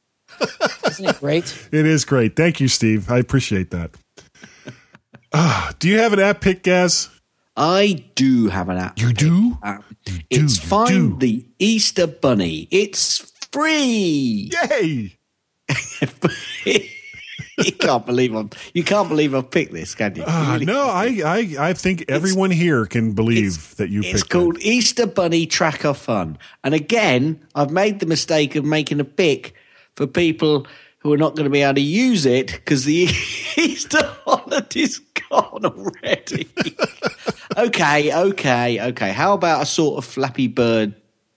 [0.88, 1.68] Isn't it great?
[1.72, 2.34] It is great.
[2.34, 3.10] Thank you, Steve.
[3.10, 3.90] I appreciate that.
[5.32, 7.10] Ah, do you have an app pick, Gaz?
[7.56, 8.98] I do have an app.
[8.98, 9.58] You do?
[9.62, 9.78] Uh,
[10.30, 12.68] it's you Find the Easter Bunny.
[12.70, 14.50] It's free.
[14.70, 15.16] Yay!
[16.64, 18.50] you can't believe I'm.
[18.74, 20.22] You can't believe I've picked this, can you?
[20.22, 20.88] You Ah, really no.
[20.88, 25.94] I, I, I think everyone here can believe that you It's called Easter Bunny Tracker
[25.94, 26.38] Fun.
[26.62, 29.54] And again, I've made the mistake of making a pick
[29.94, 30.66] for people
[30.98, 33.08] who are not going to be able to use it because the
[33.56, 35.00] Easter holiday's
[35.30, 36.48] gone already.
[37.56, 39.12] okay, okay, okay.
[39.12, 40.94] How about a sort of Flappy Bird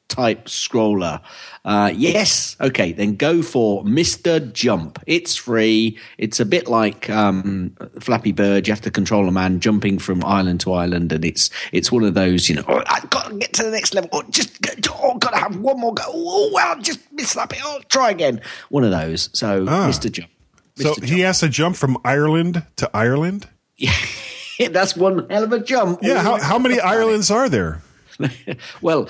[0.08, 1.22] type scroller?
[1.64, 2.56] Uh, yes.
[2.60, 4.52] Okay, then go for Mr.
[4.54, 5.00] Jump.
[5.06, 5.98] It's free.
[6.18, 8.68] It's a bit like um, Flappy Bird.
[8.68, 12.04] You have to control a man jumping from island to island, and it's it's one
[12.04, 12.50] of those.
[12.50, 14.10] You know, oh, I've got to get to the next level.
[14.14, 14.58] Oh, just
[14.92, 16.04] oh, got to have one more go.
[16.08, 17.60] Oh, well, just missed that bit.
[17.64, 18.42] Oh, try again.
[18.70, 19.30] One of those.
[19.34, 19.88] So, Ah.
[19.90, 20.12] Mr.
[20.12, 20.30] Jump.
[20.78, 23.50] So he has to jump from Ireland to Ireland?
[23.80, 26.00] Yeah, that's one hell of a jump.
[26.02, 27.82] Yeah, how, how many Irelands are there?
[28.82, 29.10] well,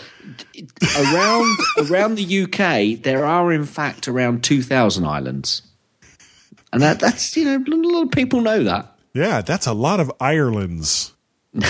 [0.98, 5.64] around around the UK, there are in fact around two thousand islands,
[6.72, 8.96] and that, that's you know a lot of people know that.
[9.14, 11.14] Yeah, that's a lot of Irelands.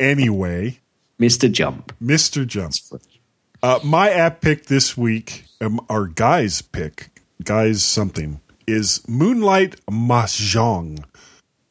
[0.00, 0.78] anyway,
[1.18, 2.46] Mister Jump, Mr.
[2.46, 2.74] Jump.
[3.60, 7.08] Uh, my app pick this week, um, or guy's pick,
[7.42, 11.04] guy's something, is Moonlight Mahjong.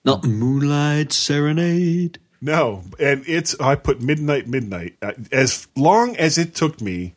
[0.05, 2.19] not Moonlight Serenade.
[2.41, 4.95] No, and it's I put midnight midnight.
[5.01, 7.15] Uh, As long as it took me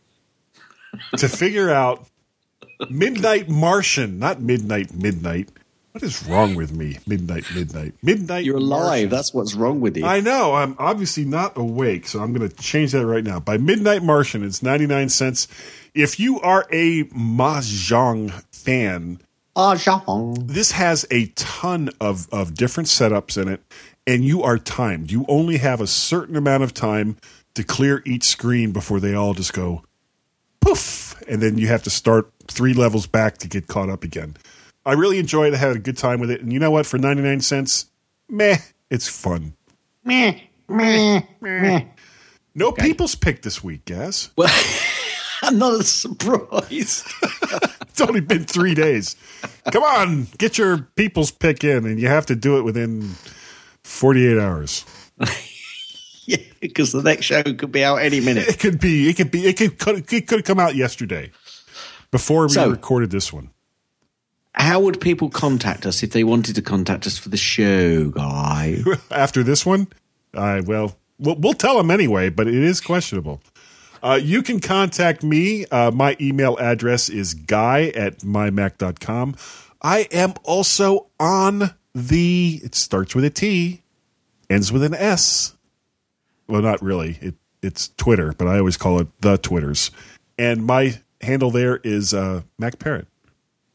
[1.17, 2.07] to figure out
[2.91, 5.51] midnight Martian, not midnight midnight.
[5.93, 6.99] What is wrong with me?
[7.07, 8.45] Midnight midnight midnight.
[8.45, 8.81] You're alive.
[8.89, 9.09] Martian.
[9.09, 10.05] That's what's wrong with you.
[10.07, 10.55] I know.
[10.55, 13.41] I'm obviously not awake, so I'm going to change that right now.
[13.41, 15.49] By Midnight Martian, it's 99 cents.
[15.95, 19.21] If you are a Mahjong fan,
[20.47, 23.63] this has a ton of, of different setups in it,
[24.07, 25.11] and you are timed.
[25.11, 27.17] You only have a certain amount of time
[27.55, 29.83] to clear each screen before they all just go
[30.61, 34.37] poof, and then you have to start three levels back to get caught up again.
[34.85, 35.57] I really enjoyed it.
[35.57, 36.43] I had a good time with it.
[36.43, 36.87] And you know what?
[36.87, 37.87] For 99 cents,
[38.29, 38.59] meh,
[38.91, 39.55] it's fun.
[40.05, 40.39] Meh,
[40.69, 41.85] meh, meh.
[42.55, 44.31] No people's pick this week, Gaz.
[44.37, 44.53] Well,
[45.43, 47.07] I'm not surprised.
[47.97, 49.17] It's only been three days.
[49.73, 53.15] Come on, get your people's pick in, and you have to do it within
[53.85, 54.85] 48 hours.
[56.27, 58.49] yeah, because the next show could be out any minute.
[58.49, 61.31] It could be, it could be, it could, it could come out yesterday
[62.11, 63.49] before we So- recorded this one.
[64.53, 68.77] How would people contact us if they wanted to contact us for the show, guy?
[69.11, 69.89] After this one,
[70.35, 73.41] I well, well, we'll tell them anyway, but it is questionable.
[74.03, 75.67] Uh, you can contact me.
[75.67, 79.37] Uh, my email address is guy at mymac.com.
[79.83, 83.83] I am also on the, it starts with a T,
[84.51, 85.55] ends with an S.
[86.49, 87.19] Well, not really.
[87.21, 89.91] It, it's Twitter, but I always call it the Twitters.
[90.39, 93.09] And my handle there is uh, Mac Parrot.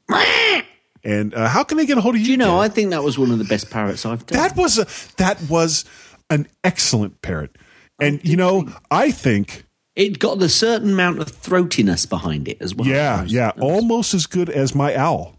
[1.03, 2.25] And uh, how can they get a hold of you?
[2.25, 2.59] Do you know, Dan?
[2.59, 4.37] I think that was one of the best parrots I've done.
[4.37, 4.85] That was a,
[5.17, 5.85] that was
[6.29, 7.55] an excellent parrot.
[7.99, 9.65] And you know, I think
[9.95, 12.87] It got a certain amount of throatiness behind it as well.
[12.87, 15.35] yeah, yeah, almost as good as my owl.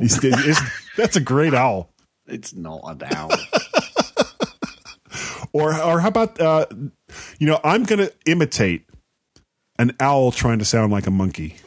[0.00, 0.60] He's- is-
[0.96, 1.90] that's a great owl.
[2.26, 3.30] It's not an owl.
[5.54, 6.66] Or or how about uh
[7.38, 8.84] you know, I'm going to imitate
[9.78, 11.56] an owl trying to sound like a monkey.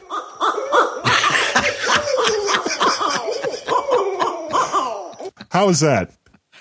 [5.50, 6.10] How is that?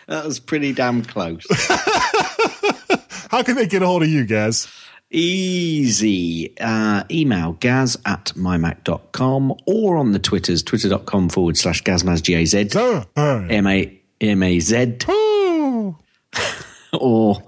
[0.08, 1.46] that was pretty damn close.
[3.32, 4.68] How can they get a hold of you guys?
[5.10, 6.54] Easy.
[6.60, 12.70] Uh, email gaz at mymac.com or on the Twitters, twitter.com forward slash gazmaz, G-A-Z,
[13.50, 14.98] M-A- M-A-Z.
[16.94, 17.42] or,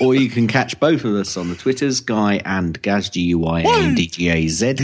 [0.00, 4.76] or you can catch both of us on the Twitters, Guy and Gaz, G-U-I-N-D-G-A-Z.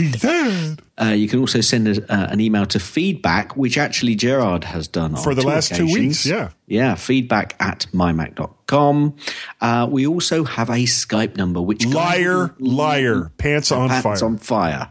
[0.97, 4.87] Uh, you can also send a, uh, an email to feedback, which actually Gerard has
[4.87, 6.51] done on For the two last two weeks, yeah.
[6.67, 9.15] Yeah, feedback at mymac.com.
[9.61, 14.25] Uh, we also have a Skype number, which Liar, liar, pants on Pants fire.
[14.25, 14.89] on fire.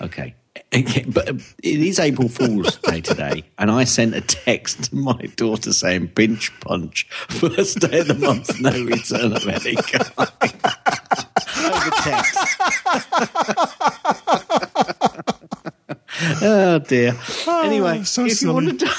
[0.00, 0.34] Okay.
[0.76, 4.96] Okay, But uh, it is April Fool's Day today, and I sent a text to
[4.96, 10.10] my daughter saying "pinch punch, first day of the month, no return of any kind."
[11.58, 12.36] Over text.
[16.42, 17.16] oh dear.
[17.46, 18.90] Oh, anyway, so if you want to.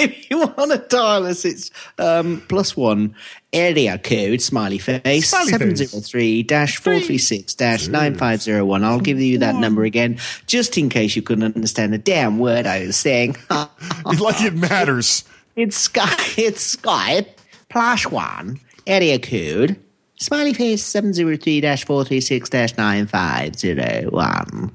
[0.00, 3.14] If you want to dial us, it's um, plus one
[3.52, 8.64] area code smiley face seven zero three dash four three six dash nine five zero
[8.64, 8.84] one.
[8.84, 12.66] I'll give you that number again just in case you couldn't understand the damn word
[12.66, 13.36] I was saying.
[13.50, 15.24] like it matters.
[15.56, 16.14] It's Sky.
[16.36, 17.28] It's Skype
[17.68, 19.78] plus one area code
[20.18, 24.72] smiley face seven zero three dash four three six dash nine five zero one.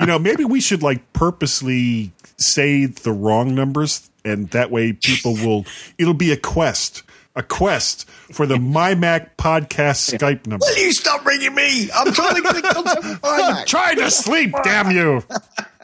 [0.00, 5.34] you know, maybe we should like purposely say the wrong numbers, and that way people
[5.34, 5.64] will.
[5.98, 7.02] It'll be a quest,
[7.34, 10.64] a quest for the My Mac podcast Skype number.
[10.68, 11.90] Will you stop ringing me?
[11.94, 13.66] I'm trying to get in contact with I'm Mac.
[13.66, 14.54] trying to sleep.
[14.64, 15.22] Damn you!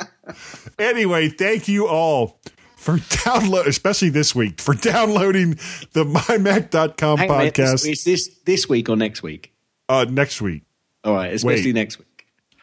[0.78, 2.38] anyway, thank you all
[2.76, 5.50] for download, especially this week, for downloading
[5.92, 9.52] the MyMac.com Hang on minute, podcast Is this this week or next week?
[9.88, 10.62] uh, next week.
[11.02, 11.74] All right, especially Wait.
[11.74, 12.08] next week.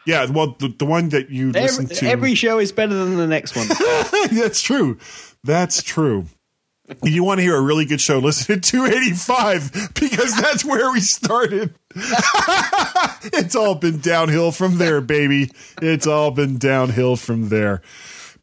[0.08, 2.08] Yeah, well, the, the one that you listen to.
[2.08, 3.68] every show is better than the next one.
[4.32, 4.98] That's true.
[5.44, 6.26] That's true.
[7.04, 8.20] You want to hear a really good show?
[8.20, 11.74] Listen to 285 because that's where we started.
[11.96, 15.52] it's all been downhill from there, baby.
[15.82, 17.82] It's all been downhill from there.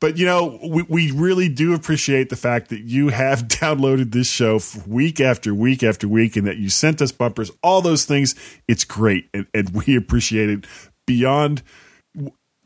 [0.01, 4.31] But you know, we, we really do appreciate the fact that you have downloaded this
[4.31, 8.35] show week after week after week and that you sent us bumpers, all those things.
[8.67, 9.29] It's great.
[9.35, 10.67] And, and we appreciate it
[11.07, 11.63] beyond,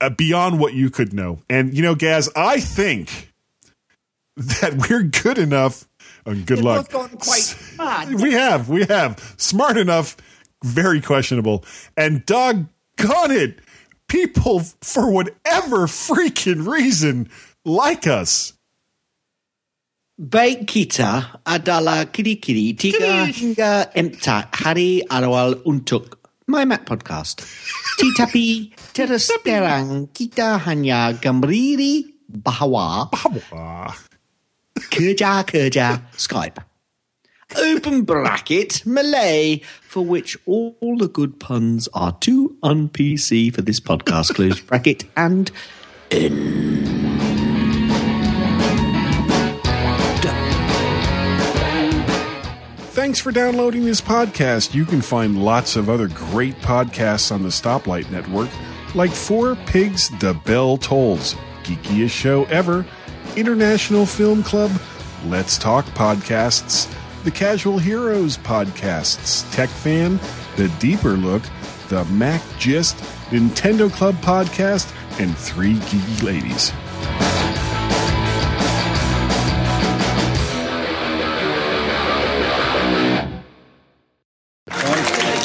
[0.01, 1.41] uh, beyond what you could know.
[1.49, 3.32] And you know, Gaz, I think
[4.61, 5.89] that we're good enough.
[6.25, 6.89] And good luck.
[8.15, 10.17] We have, we have smart enough,
[10.65, 11.65] very questionable,
[11.97, 13.59] and doggone it,
[14.09, 17.29] people for whatever freaking reason
[17.65, 18.55] like us.
[20.23, 27.43] Baik kita adalah kiri-kiri tiga hingga empat hari awal untuk My Mac Podcast.
[27.99, 32.07] Tetapi terus terang kita hanya gembiri
[34.75, 36.59] bahawa kerja-kerja Skype.
[37.57, 44.35] Open bracket Malay, for which all the good puns are too un-PC for this podcast.
[44.37, 45.51] Close bracket and
[46.11, 47.13] in.
[52.93, 54.75] Thanks for downloading this podcast.
[54.75, 58.49] You can find lots of other great podcasts on the Stoplight Network,
[58.95, 62.87] like Four Pigs, The Bell Tolls, Geekiest Show Ever,
[63.37, 64.71] International Film Club,
[65.27, 66.93] Let's Talk Podcasts,
[67.25, 70.19] The Casual Heroes Podcasts, Tech Fan,
[70.57, 71.43] The Deeper Look,
[71.89, 72.97] The Mac Gist,
[73.31, 76.73] Nintendo Club Podcast, and Three Geeky Ladies.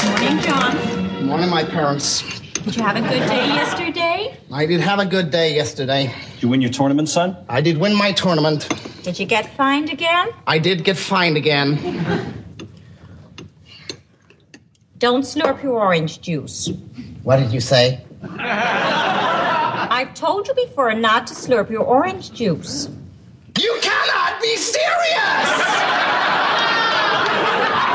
[0.06, 1.26] Morning, John.
[1.26, 2.37] Morning, my parents.
[2.64, 4.38] Did you have a good day yesterday?
[4.52, 6.14] I did have a good day yesterday.
[6.34, 7.38] Did you win your tournament, son?
[7.48, 8.68] I did win my tournament.
[9.04, 10.30] Did you get fined again?
[10.48, 11.78] I did get fined again.
[14.98, 16.70] Don't slurp your orange juice.
[17.24, 18.02] What did you say?
[18.40, 22.90] I've told you before not to slurp your orange juice.
[23.60, 25.50] You cannot be serious!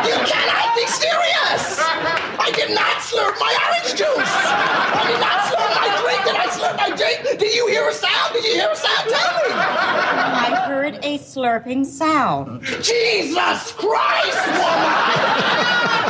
[0.08, 1.78] You cannot be serious!
[1.78, 4.32] I did not slurp my orange juice!
[4.32, 6.20] I did not slurp my drink!
[6.24, 7.38] Did I slurp my drink?
[7.38, 8.32] Did you hear a sound?
[8.34, 9.09] Did you hear a sound?
[9.09, 9.53] Tell me!
[9.53, 12.62] I heard a slurping sound.
[12.82, 15.32] Jesus Christ, woman!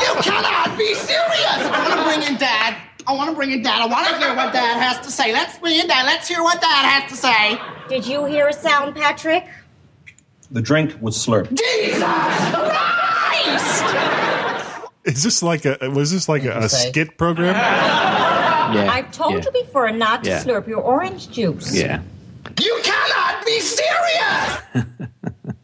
[0.02, 1.62] You cannot be serious!
[1.72, 2.76] I want to bring in Dad.
[3.06, 3.80] I want to bring in Dad.
[3.82, 5.32] I want to hear what Dad has to say.
[5.32, 6.06] Let's bring in Dad.
[6.06, 7.58] Let's hear what Dad has to say.
[7.88, 9.44] Did you hear a sound, Patrick?
[10.52, 11.48] The drink was slurped.
[11.50, 12.02] Jesus
[12.52, 14.21] Christ!
[15.04, 17.54] Is this like a was this like a, a skit program?
[18.72, 18.90] Yeah.
[18.90, 19.40] I've told yeah.
[19.44, 20.42] you before not to Yeah.
[20.44, 21.74] slurp your orange juice.
[21.74, 22.00] Yeah.
[22.58, 24.58] You cannot be serious!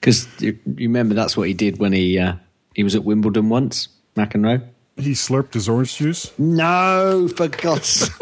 [0.00, 2.34] Because you, you remember that's what he did when he uh,
[2.74, 4.62] he was at Wimbledon once, McEnroe.
[4.96, 6.32] He slurped his orange juice.
[6.38, 8.12] No, for God's sake.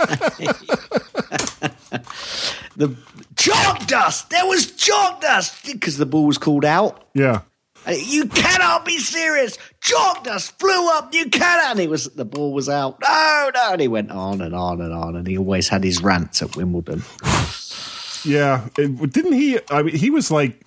[2.77, 2.97] the
[3.37, 4.31] chalk dust.
[4.31, 7.07] There was chalk dust because the ball was called out.
[7.15, 7.43] Yeah.
[7.89, 9.59] You cannot be serious.
[9.81, 11.15] Chalk dust flew up.
[11.15, 11.73] You cannot.
[11.73, 12.99] And it was the ball was out.
[13.01, 13.73] No, no.
[13.73, 15.15] And he went on and on and on.
[15.15, 17.05] And he always had his rants at Wimbledon.
[18.25, 18.69] Yeah.
[18.77, 19.61] It- didn't he?
[19.71, 20.61] I mean, he was like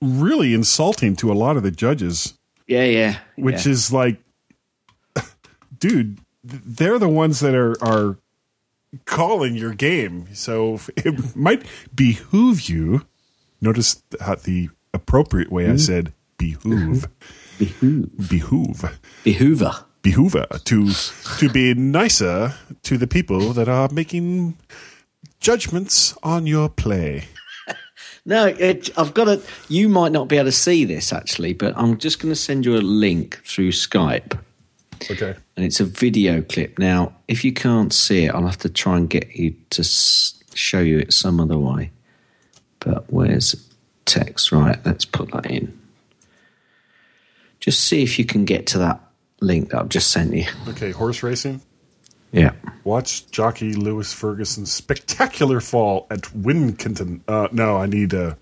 [0.00, 2.34] really insulting to a lot of the judges,
[2.66, 3.18] Yeah, yeah.
[3.36, 3.72] which yeah.
[3.72, 4.20] is like,
[5.78, 8.18] dude, they're the ones that are are
[9.04, 10.28] calling your game.
[10.34, 13.06] So it might behoove you.
[13.60, 15.78] Notice how the appropriate way I mm-hmm.
[15.78, 17.08] said behoove.
[17.58, 18.28] Behoove.
[18.28, 18.98] Behoove.
[19.24, 19.84] Behoover.
[20.02, 20.92] Behoove to
[21.38, 24.56] to be nicer to the people that are making
[25.40, 27.24] judgments on your play.
[28.24, 29.40] No, it, I've got to.
[29.68, 32.66] You might not be able to see this actually, but I'm just going to send
[32.66, 34.38] you a link through Skype.
[35.10, 35.34] Okay.
[35.56, 36.78] and it's a video clip.
[36.78, 39.82] Now, if you can't see it, I'll have to try and get you to
[40.54, 41.90] show you it some other way.
[42.80, 43.54] But where's
[44.04, 44.52] text?
[44.52, 45.78] Right, let's put that in.
[47.68, 48.98] Just see if you can get to that
[49.42, 50.46] link that I've just sent you.
[50.68, 51.60] Okay, horse racing.
[52.32, 52.52] Yeah.
[52.82, 57.20] Watch jockey Lewis Ferguson's spectacular fall at Wincanton.
[57.28, 58.14] Uh, no, I need.
[58.14, 58.36] Uh,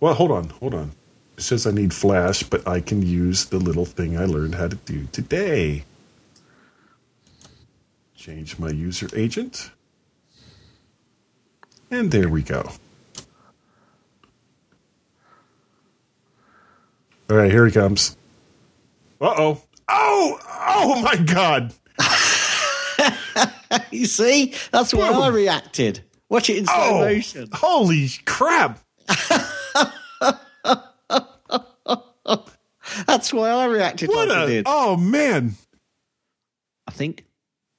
[0.00, 0.90] well, hold on, hold on.
[1.36, 4.66] It says I need Flash, but I can use the little thing I learned how
[4.66, 5.84] to do today.
[8.16, 9.70] Change my user agent.
[11.88, 12.68] And there we go.
[17.30, 18.16] All right, here he comes.
[19.20, 19.62] Uh oh.
[19.88, 21.74] Oh, oh my God.
[23.90, 26.04] you see, that's why I reacted.
[26.28, 27.48] Watch it in slow Oh, motion.
[27.52, 28.78] Holy crap.
[33.06, 34.46] That's why I reacted What like I a.
[34.46, 34.64] did.
[34.68, 35.54] Oh, man.
[36.86, 37.24] I think.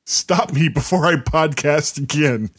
[0.05, 2.49] Stop me before I podcast again.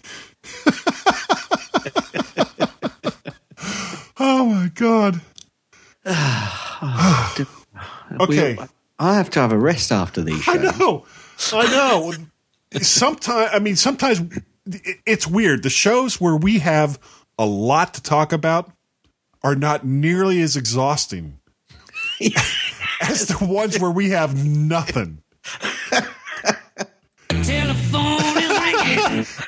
[4.19, 5.21] oh, my God.
[8.21, 8.59] okay.
[8.99, 11.07] I have to have a rest after these I know.
[11.53, 12.13] I know.
[12.81, 14.23] sometimes, I mean, sometimes
[15.07, 15.63] it's weird.
[15.63, 16.99] The shows where we have
[17.39, 18.71] a lot to talk about
[19.43, 21.41] are not nearly as exhausting
[23.01, 25.23] as the ones where we have nothing.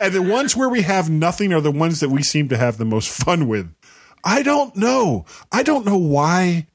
[0.00, 2.76] and the ones where we have nothing are the ones that we seem to have
[2.76, 3.72] the most fun with.
[4.24, 5.26] I don't know.
[5.52, 6.66] I don't know why.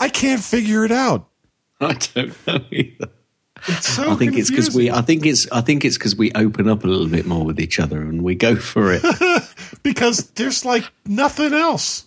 [0.00, 1.28] I can't figure it out.
[1.80, 3.10] I don't know either.
[3.68, 4.90] It's so I think it's because we.
[4.90, 5.50] I think it's.
[5.52, 8.22] I think it's because we open up a little bit more with each other and
[8.22, 9.02] we go for it.
[9.82, 12.06] because there's like nothing else.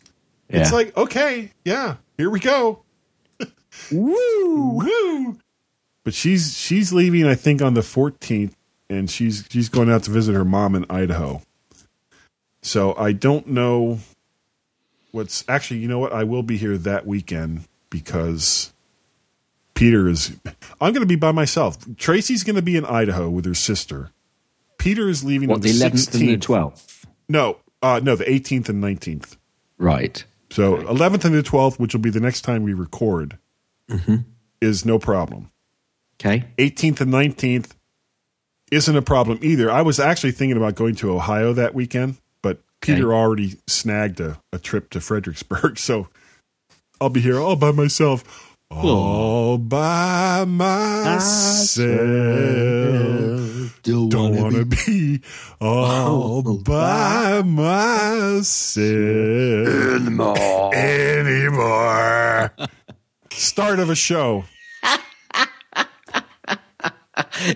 [0.50, 2.84] It's like, okay, yeah, here we go.
[3.92, 5.40] woo, woo.
[6.04, 8.54] But she's she's leaving, I think, on the 14th,
[8.90, 11.42] and she's she's going out to visit her mom in Idaho.
[12.62, 14.00] So I don't know
[15.12, 15.82] what's actually.
[15.82, 16.14] You know what?
[16.14, 18.74] I will be here that weekend because
[19.76, 20.36] Peter is.
[20.82, 21.78] I'm going to be by myself.
[21.96, 24.10] Tracy's going to be in Idaho with her sister.
[24.80, 26.42] Peter is leaving on What the the eleventh and the 16th.
[26.42, 27.06] twelfth?
[27.30, 29.38] No, uh, no, the 18th and 19th.
[29.78, 30.26] Right.
[30.50, 33.38] So 11th and the 12th, which will be the next time we record,
[34.62, 35.50] is no problem.
[36.20, 36.46] Okay.
[36.58, 37.72] 18th and 19th
[38.72, 39.70] isn't a problem either.
[39.72, 44.40] I was actually thinking about going to Ohio that weekend, but Peter already snagged a,
[44.52, 45.78] a trip to Fredericksburg.
[45.80, 46.08] So
[47.04, 48.24] I'll be here all by myself.
[48.72, 51.92] All by myself.
[53.84, 55.20] Don't wanna be
[55.60, 60.74] all by myself anymore.
[60.74, 62.54] anymore.
[63.32, 64.46] Start of a show.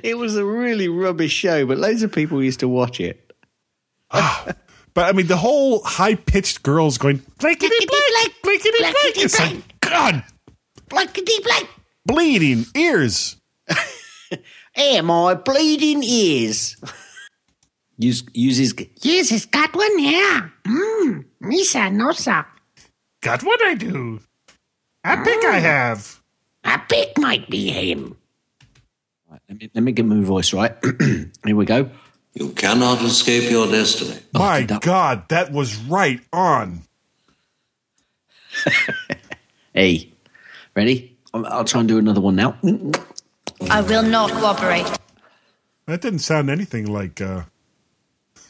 [0.04, 3.32] It was a really rubbish show, but loads of people used to watch it.
[4.12, 4.48] Ah,
[4.98, 8.96] But I mean, the whole high pitched girls going blankety blank, blankety blank.
[9.16, 10.24] It's like God,
[10.90, 11.70] Blankety blank.
[12.08, 13.36] bleeding ears.
[14.76, 16.78] Am I bleeding ears.
[18.00, 18.74] Use uses
[19.04, 20.50] Yes, it's got one, yeah.
[20.66, 22.44] Mmm, Misa, no, sir.
[23.22, 24.20] Got what I do.
[25.04, 25.62] I think I mm.
[25.62, 26.24] have.
[26.64, 28.18] I think might be him.
[29.30, 30.76] Let me, let me get my voice right.
[31.46, 31.92] Here we go.
[32.40, 34.20] You cannot escape your destiny.
[34.32, 36.84] My God, that was right on.
[39.74, 40.12] Hey,
[40.76, 41.16] ready?
[41.36, 42.58] I'll, I'll try and do another one now.
[43.70, 44.88] I will not cooperate.
[45.86, 47.22] That didn't sound anything like.
[47.22, 47.44] uh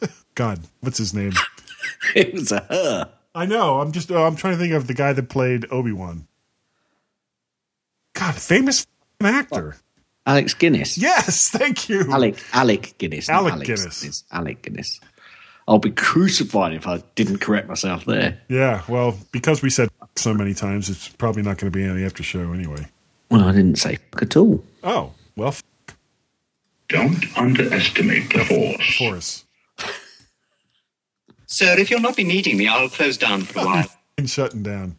[0.36, 1.34] God, what's his name?
[2.16, 3.10] it was a her.
[3.36, 3.82] I know.
[3.82, 4.10] I'm just.
[4.10, 6.28] Uh, I'm trying to think of the guy that played Obi Wan.
[8.14, 8.88] God, famous
[9.20, 9.76] f***ing actor.
[10.28, 10.98] Alex Guinness.
[10.98, 12.02] Yes, thank you.
[12.12, 13.28] Alec Alec Guinness.
[13.30, 14.04] not Alec Alex Guinness.
[14.04, 15.00] It's Alec Guinness.
[15.70, 18.40] I'll be crucified if I didn't correct myself there.
[18.50, 21.98] Yeah, well, because we said so many times, it's probably not going to be on
[21.98, 22.86] the after show anyway.
[23.32, 24.64] Well, I didn't say f- at all.
[24.84, 25.64] Oh, well, f-
[26.88, 28.96] Don't underestimate the force.
[28.98, 29.46] Force.
[31.48, 33.86] Sir, if you'll not be needing me, I'll close down for a while.
[34.18, 34.97] And shutting down.